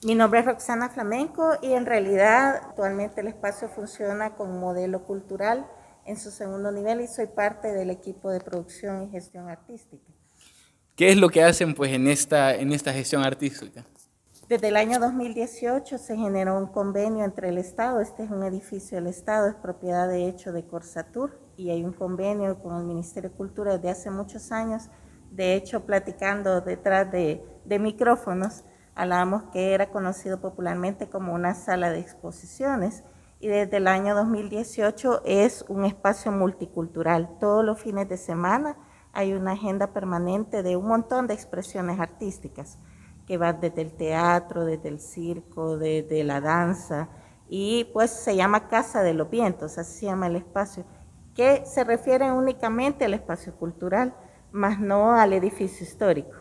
Mi 0.03 0.13
nombre 0.13 0.41
es 0.41 0.45
Roxana 0.45 0.87
Flamenco 0.89 1.53
y 1.63 1.73
en 1.73 1.87
realidad 1.87 2.57
actualmente 2.57 3.21
el 3.21 3.27
espacio 3.27 3.69
funciona 3.69 4.35
con 4.35 4.59
modelo 4.59 5.03
cultural 5.03 5.65
en 6.05 6.15
su 6.15 6.29
segundo 6.29 6.71
nivel 6.71 7.01
y 7.01 7.07
soy 7.07 7.25
parte 7.25 7.73
del 7.73 7.89
equipo 7.89 8.29
de 8.29 8.39
producción 8.39 9.01
y 9.01 9.09
gestión 9.09 9.49
artística. 9.49 10.05
¿Qué 10.95 11.09
es 11.09 11.17
lo 11.17 11.29
que 11.29 11.43
hacen 11.43 11.73
pues 11.73 11.91
en 11.91 12.07
esta, 12.07 12.53
en 12.53 12.71
esta 12.71 12.93
gestión 12.93 13.23
artística? 13.23 13.83
Desde 14.47 14.67
el 14.67 14.77
año 14.77 14.99
2018 14.99 15.97
se 15.97 16.15
generó 16.15 16.55
un 16.55 16.67
convenio 16.67 17.25
entre 17.25 17.49
el 17.49 17.57
Estado, 17.57 17.99
este 17.99 18.25
es 18.25 18.29
un 18.29 18.43
edificio 18.43 18.97
del 18.97 19.07
Estado, 19.07 19.49
es 19.49 19.55
propiedad 19.55 20.07
de 20.07 20.27
hecho 20.27 20.51
de 20.51 20.67
Corsatur, 20.67 21.48
y 21.59 21.71
hay 21.71 21.83
un 21.83 21.91
convenio 21.91 22.57
con 22.59 22.77
el 22.77 22.85
Ministerio 22.85 23.29
de 23.29 23.35
Cultura 23.35 23.73
desde 23.73 23.89
hace 23.89 24.09
muchos 24.09 24.53
años. 24.53 24.89
De 25.29 25.55
hecho, 25.55 25.85
platicando 25.85 26.61
detrás 26.61 27.11
de, 27.11 27.43
de 27.65 27.79
micrófonos, 27.79 28.63
hablábamos 28.95 29.43
que 29.51 29.73
era 29.73 29.89
conocido 29.89 30.39
popularmente 30.39 31.09
como 31.09 31.33
una 31.33 31.53
sala 31.53 31.91
de 31.91 31.99
exposiciones 31.99 33.03
y 33.41 33.49
desde 33.49 33.77
el 33.77 33.87
año 33.87 34.15
2018 34.15 35.21
es 35.25 35.65
un 35.67 35.83
espacio 35.83 36.31
multicultural. 36.31 37.37
Todos 37.39 37.65
los 37.65 37.79
fines 37.79 38.07
de 38.07 38.17
semana 38.17 38.77
hay 39.11 39.33
una 39.33 39.51
agenda 39.51 39.91
permanente 39.91 40.63
de 40.63 40.77
un 40.77 40.87
montón 40.87 41.27
de 41.27 41.33
expresiones 41.33 41.99
artísticas 41.99 42.79
que 43.27 43.37
va 43.37 43.51
desde 43.51 43.81
el 43.81 43.91
teatro, 43.91 44.63
desde 44.63 44.87
el 44.87 44.99
circo, 45.01 45.77
desde 45.77 46.23
la 46.23 46.39
danza 46.39 47.09
y 47.49 47.85
pues 47.91 48.11
se 48.11 48.35
llama 48.35 48.67
Casa 48.67 49.01
de 49.01 49.13
los 49.13 49.29
Vientos, 49.29 49.77
así 49.77 49.99
se 49.99 50.05
llama 50.05 50.27
el 50.27 50.37
espacio 50.37 50.85
que 51.35 51.65
se 51.65 51.83
refieren 51.83 52.31
únicamente 52.31 53.05
al 53.05 53.13
espacio 53.13 53.55
cultural, 53.55 54.15
más 54.51 54.79
no 54.79 55.13
al 55.13 55.33
edificio 55.33 55.85
histórico. 55.85 56.35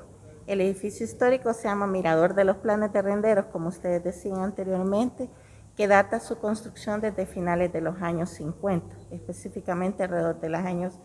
El 0.46 0.61
edificio 0.61 1.05
histórico 1.05 1.53
se 1.53 1.68
llama 1.68 1.87
Mirador 1.87 2.35
de 2.35 2.44
los 2.44 2.57
Planes 2.57 2.92
de 2.92 3.03
Renderos, 3.03 3.46
como 3.46 3.68
ustedes 3.68 4.03
decían 4.03 4.40
anteriormente, 4.40 5.29
que 5.77 5.87
data 5.87 6.20
su 6.20 6.38
construcción 6.38 7.01
desde 7.01 7.27
finales 7.27 7.72
de 7.72 7.81
los 7.81 8.01
años 8.01 8.31
50, 8.31 8.96
específicamente 9.11 10.03
alrededor 10.03 10.40
de 10.40 10.48
los 10.48 10.61
años 10.61 10.98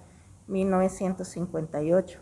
1958. 0.47 2.19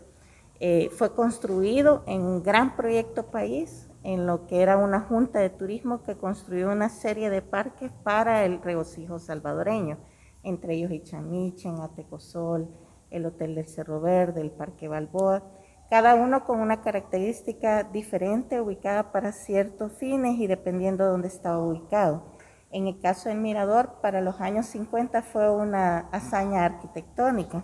Eh, 0.60 0.90
fue 0.92 1.14
construido 1.14 2.02
en 2.06 2.22
un 2.22 2.42
gran 2.42 2.76
proyecto 2.76 3.26
país, 3.30 3.88
en 4.02 4.26
lo 4.26 4.46
que 4.46 4.60
era 4.60 4.76
una 4.76 5.00
junta 5.00 5.38
de 5.38 5.50
turismo 5.50 6.02
que 6.02 6.16
construyó 6.16 6.70
una 6.70 6.88
serie 6.88 7.30
de 7.30 7.40
parques 7.40 7.92
para 8.02 8.44
el 8.44 8.60
regocijo 8.60 9.18
salvadoreño 9.18 9.98
entre 10.42 10.74
ellos 10.74 10.90
Ichamichen, 10.90 11.80
Atecosol, 11.80 12.68
el 13.10 13.26
Hotel 13.26 13.54
del 13.54 13.68
Cerro 13.68 14.00
Verde, 14.00 14.40
el 14.40 14.50
Parque 14.50 14.88
Balboa, 14.88 15.42
cada 15.90 16.14
uno 16.14 16.44
con 16.44 16.60
una 16.60 16.80
característica 16.80 17.84
diferente 17.84 18.60
ubicada 18.60 19.12
para 19.12 19.32
ciertos 19.32 19.92
fines 19.92 20.38
y 20.38 20.46
dependiendo 20.46 21.04
de 21.04 21.10
dónde 21.10 21.28
estaba 21.28 21.58
ubicado. 21.58 22.24
En 22.70 22.86
el 22.86 22.98
caso 23.00 23.28
del 23.28 23.38
Mirador, 23.38 24.00
para 24.00 24.22
los 24.22 24.40
años 24.40 24.64
50 24.66 25.20
fue 25.20 25.50
una 25.50 26.08
hazaña 26.10 26.64
arquitectónica, 26.64 27.62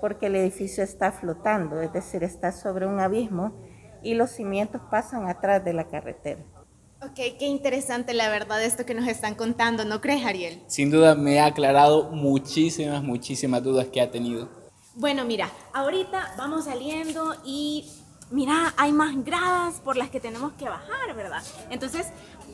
porque 0.00 0.26
el 0.26 0.34
edificio 0.34 0.82
está 0.82 1.12
flotando, 1.12 1.80
es 1.80 1.92
decir, 1.92 2.24
está 2.24 2.50
sobre 2.50 2.86
un 2.86 2.98
abismo 2.98 3.52
y 4.02 4.14
los 4.14 4.30
cimientos 4.30 4.82
pasan 4.90 5.28
atrás 5.28 5.64
de 5.64 5.72
la 5.72 5.86
carretera. 5.86 6.42
Ok, 7.02 7.14
qué 7.38 7.46
interesante 7.46 8.12
la 8.12 8.28
verdad 8.28 8.62
esto 8.62 8.84
que 8.84 8.92
nos 8.92 9.08
están 9.08 9.34
contando, 9.34 9.86
¿no 9.86 10.02
crees, 10.02 10.26
Ariel? 10.26 10.60
Sin 10.66 10.90
duda 10.90 11.14
me 11.14 11.40
ha 11.40 11.46
aclarado 11.46 12.10
muchísimas, 12.10 13.02
muchísimas 13.02 13.62
dudas 13.64 13.86
que 13.86 14.02
ha 14.02 14.10
tenido. 14.10 14.50
Bueno, 14.96 15.24
mira, 15.24 15.50
ahorita 15.72 16.34
vamos 16.36 16.66
saliendo 16.66 17.34
y 17.42 17.86
mira, 18.30 18.74
hay 18.76 18.92
más 18.92 19.24
gradas 19.24 19.80
por 19.82 19.96
las 19.96 20.10
que 20.10 20.20
tenemos 20.20 20.52
que 20.58 20.66
bajar, 20.66 21.16
¿verdad? 21.16 21.42
Entonces, 21.70 22.08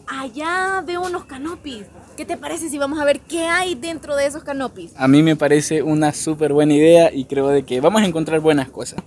allá 0.07 0.81
veo 0.87 1.03
unos 1.03 1.25
canopis. 1.25 1.87
¿Qué 2.17 2.25
te 2.25 2.37
parece 2.37 2.69
si 2.69 2.79
vamos 2.79 3.01
a 3.01 3.05
ver 3.05 3.19
qué 3.23 3.47
hay 3.47 3.75
dentro 3.75 4.15
de 4.15 4.27
esos 4.27 4.45
canopis? 4.45 4.93
A 4.97 5.09
mí 5.09 5.25
me 5.25 5.35
parece 5.35 5.83
una 5.83 6.13
súper 6.13 6.53
buena 6.53 6.75
idea 6.75 7.13
y 7.13 7.25
creo 7.25 7.49
de 7.49 7.65
que 7.65 7.81
vamos 7.81 8.03
a 8.03 8.07
encontrar 8.07 8.39
buenas 8.39 8.69
cosas. 8.71 9.03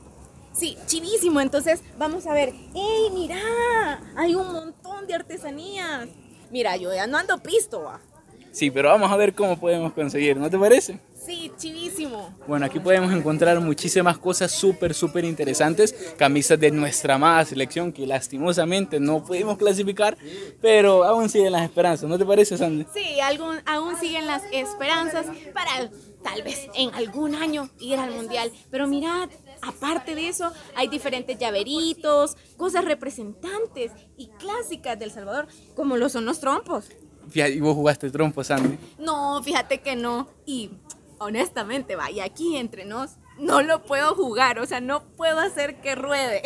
Sí, 0.60 0.78
chivísimo. 0.88 1.40
Entonces, 1.40 1.82
vamos 1.98 2.28
a 2.28 2.34
ver. 2.34 2.54
¡Ey, 2.76 3.10
mira! 3.14 4.02
Hay 4.18 4.36
un 4.36 4.52
montón 4.52 5.08
de 5.08 5.14
artesanías. 5.16 6.10
Mira, 6.52 6.76
yo 6.76 6.94
ya 6.94 7.08
no 7.08 7.18
ando 7.18 7.38
pisto, 7.42 7.84
va. 7.84 8.02
Sí, 8.52 8.72
pero 8.72 8.90
vamos 8.90 9.12
a 9.12 9.16
ver 9.16 9.34
cómo 9.34 9.60
podemos 9.60 9.94
conseguir, 9.94 10.36
¿no 10.36 10.50
te 10.50 10.58
parece? 10.58 11.00
Sí, 11.16 11.52
chivísimo. 11.58 12.36
Bueno, 12.48 12.66
aquí 12.66 12.80
podemos 12.80 13.14
encontrar 13.14 13.60
muchísimas 13.60 14.18
cosas 14.18 14.52
súper, 14.52 14.94
súper 14.94 15.24
interesantes. 15.26 15.94
Camisas 16.18 16.60
de 16.60 16.72
nuestra 16.72 17.16
amada 17.16 17.46
selección 17.46 17.94
que 17.94 18.08
lastimosamente 18.08 19.00
no 19.00 19.24
pudimos 19.24 19.58
clasificar, 19.58 20.18
pero 20.60 21.04
aún 21.04 21.30
siguen 21.30 21.52
las 21.52 21.64
esperanzas, 21.64 22.10
¿no 22.10 22.18
te 22.18 22.26
parece, 22.26 22.58
Sandy? 22.58 22.86
Sí, 22.94 23.20
aún, 23.22 23.58
aún 23.66 23.96
siguen 23.98 24.26
las 24.26 24.42
esperanzas 24.52 25.28
para 25.54 25.92
tal 26.24 26.42
vez 26.42 26.68
en 26.74 26.94
algún 26.96 27.36
año 27.36 27.70
ir 27.80 28.00
al 28.00 28.12
mundial. 28.12 28.52
Pero 28.72 28.88
mirad, 28.88 29.30
Aparte 29.62 30.16
de 30.16 30.28
eso, 30.28 30.52
hay 30.76 30.88
diferentes 30.88 31.38
llaveritos, 31.38 32.38
cosas 32.58 32.86
representantes 32.86 33.92
y 34.18 34.28
clásicas 34.40 34.98
del 34.98 35.12
Salvador, 35.12 35.48
como 35.76 35.98
lo 35.98 36.10
son 36.10 36.26
los 36.26 36.40
trompos. 36.40 36.90
Fíjate, 37.30 37.54
¿y 37.54 37.60
vos 37.60 37.76
jugaste 37.76 38.10
trompos, 38.10 38.48
Sandy? 38.48 38.78
No, 38.98 39.42
fíjate 39.44 39.82
que 39.82 39.96
no. 39.96 40.30
Y 40.46 40.72
honestamente, 41.20 41.96
vaya, 41.96 42.24
aquí 42.24 42.58
entre 42.58 42.86
nos, 42.86 43.18
no 43.38 43.62
lo 43.62 43.84
puedo 43.84 44.16
jugar, 44.16 44.60
o 44.60 44.66
sea, 44.66 44.82
no 44.82 45.04
puedo 45.16 45.40
hacer 45.40 45.82
que 45.82 45.96
ruede. 45.96 46.42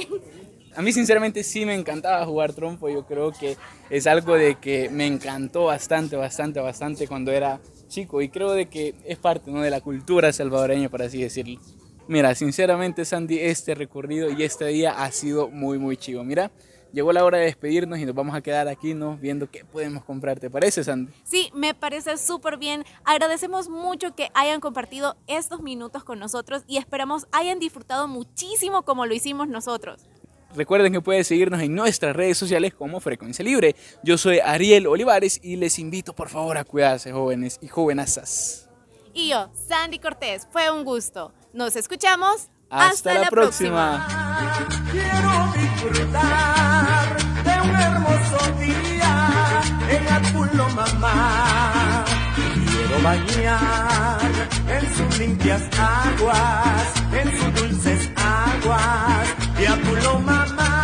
A 0.76 0.82
mí 0.82 0.92
sinceramente 0.92 1.44
sí 1.44 1.66
me 1.68 1.76
encantaba 1.76 2.26
jugar 2.26 2.54
trompo, 2.54 2.90
yo 2.90 3.06
creo 3.06 3.32
que 3.32 3.58
es 3.92 4.08
algo 4.08 4.34
de 4.34 4.56
que 4.56 4.90
me 4.90 5.06
encantó 5.06 5.66
bastante, 5.66 6.16
bastante, 6.16 6.60
bastante 6.60 7.08
cuando 7.08 7.32
era 7.32 7.62
chico 7.88 8.22
y 8.24 8.30
creo 8.30 8.54
de 8.54 8.68
que 8.70 8.96
es 9.06 9.20
parte 9.20 9.52
¿no? 9.52 9.62
de 9.62 9.70
la 9.70 9.82
cultura 9.82 10.34
salvadoreña, 10.34 10.90
por 10.90 11.04
así 11.04 11.22
decirlo. 11.22 11.60
Mira, 12.08 12.36
sinceramente 12.36 13.06
Sandy, 13.06 13.40
este 13.40 13.76
recorrido 13.76 14.30
y 14.30 14.44
este 14.44 14.66
día 14.68 14.92
ha 15.04 15.12
sido 15.12 15.48
muy, 15.50 15.80
muy 15.80 15.96
chivo. 15.96 16.24
Mira, 16.24 16.52
llegó 16.92 17.14
la 17.14 17.24
hora 17.24 17.38
de 17.38 17.46
despedirnos 17.46 17.98
y 18.00 18.06
nos 18.06 18.14
vamos 18.14 18.36
a 18.36 18.42
quedar 18.42 18.68
aquí 18.68 18.94
¿no? 18.94 19.16
viendo 19.16 19.50
qué 19.50 19.64
podemos 19.64 20.04
comprar. 20.04 20.38
¿Te 20.38 20.50
parece, 20.50 20.84
Sandy? 20.84 21.14
Sí, 21.24 21.50
me 21.56 21.74
parece 21.74 22.18
súper 22.18 22.58
bien. 22.58 22.84
Agradecemos 23.06 23.70
mucho 23.70 24.16
que 24.16 24.30
hayan 24.34 24.60
compartido 24.60 25.16
estos 25.28 25.62
minutos 25.62 26.04
con 26.04 26.20
nosotros 26.20 26.64
y 26.68 26.78
esperamos 26.78 27.26
hayan 27.32 27.60
disfrutado 27.60 28.10
muchísimo 28.10 28.84
como 28.84 29.06
lo 29.06 29.14
hicimos 29.14 29.48
nosotros. 29.48 30.06
Recuerden 30.56 30.94
que 30.94 31.02
pueden 31.02 31.24
seguirnos 31.24 31.62
en 31.62 31.74
nuestras 31.74 32.16
redes 32.16 32.38
sociales 32.38 32.74
como 32.76 33.00
Frecuencia 33.00 33.44
Libre. 33.44 33.76
Yo 34.04 34.18
soy 34.18 34.40
Ariel 34.40 34.88
Olivares 34.88 35.40
y 35.42 35.56
les 35.56 35.80
invito 35.80 36.14
por 36.14 36.30
favor 36.30 36.58
a 36.58 36.64
cuidarse 36.66 37.12
jóvenes 37.12 37.58
y 37.62 37.68
jovenazas. 37.68 38.70
Y 39.16 39.30
yo, 39.30 39.50
Sandy 39.54 40.00
Cortés, 40.00 40.48
fue 40.52 40.70
un 40.70 40.84
gusto. 40.84 41.34
Nos 41.54 41.76
escuchamos. 41.76 42.48
Hasta, 42.72 43.14
la, 43.14 43.30
próxima. 43.30 44.08
Quiero 44.92 45.54
disfrutar 45.54 47.16
de 47.44 47.62
un 47.62 47.76
hermoso 47.76 48.52
día 48.58 49.62
en 49.88 50.08
Apulo 50.08 50.68
mamá, 50.70 52.04
quiero 52.34 53.04
bañar 53.04 54.20
en 54.68 54.96
sus 54.96 55.20
limpias 55.20 55.62
aguas, 55.78 56.94
en 57.12 57.38
sus 57.38 57.62
dulces 57.62 58.10
aguas 58.16 59.28
de 59.56 59.68
Apulo 59.68 60.20
mamá. 60.22 60.80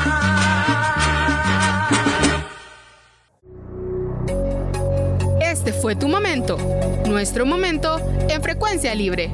Este 5.41 5.73
fue 5.73 5.95
tu 5.95 6.07
momento, 6.07 6.59
nuestro 7.07 7.47
momento 7.47 7.99
en 8.29 8.43
frecuencia 8.43 8.93
libre. 8.93 9.33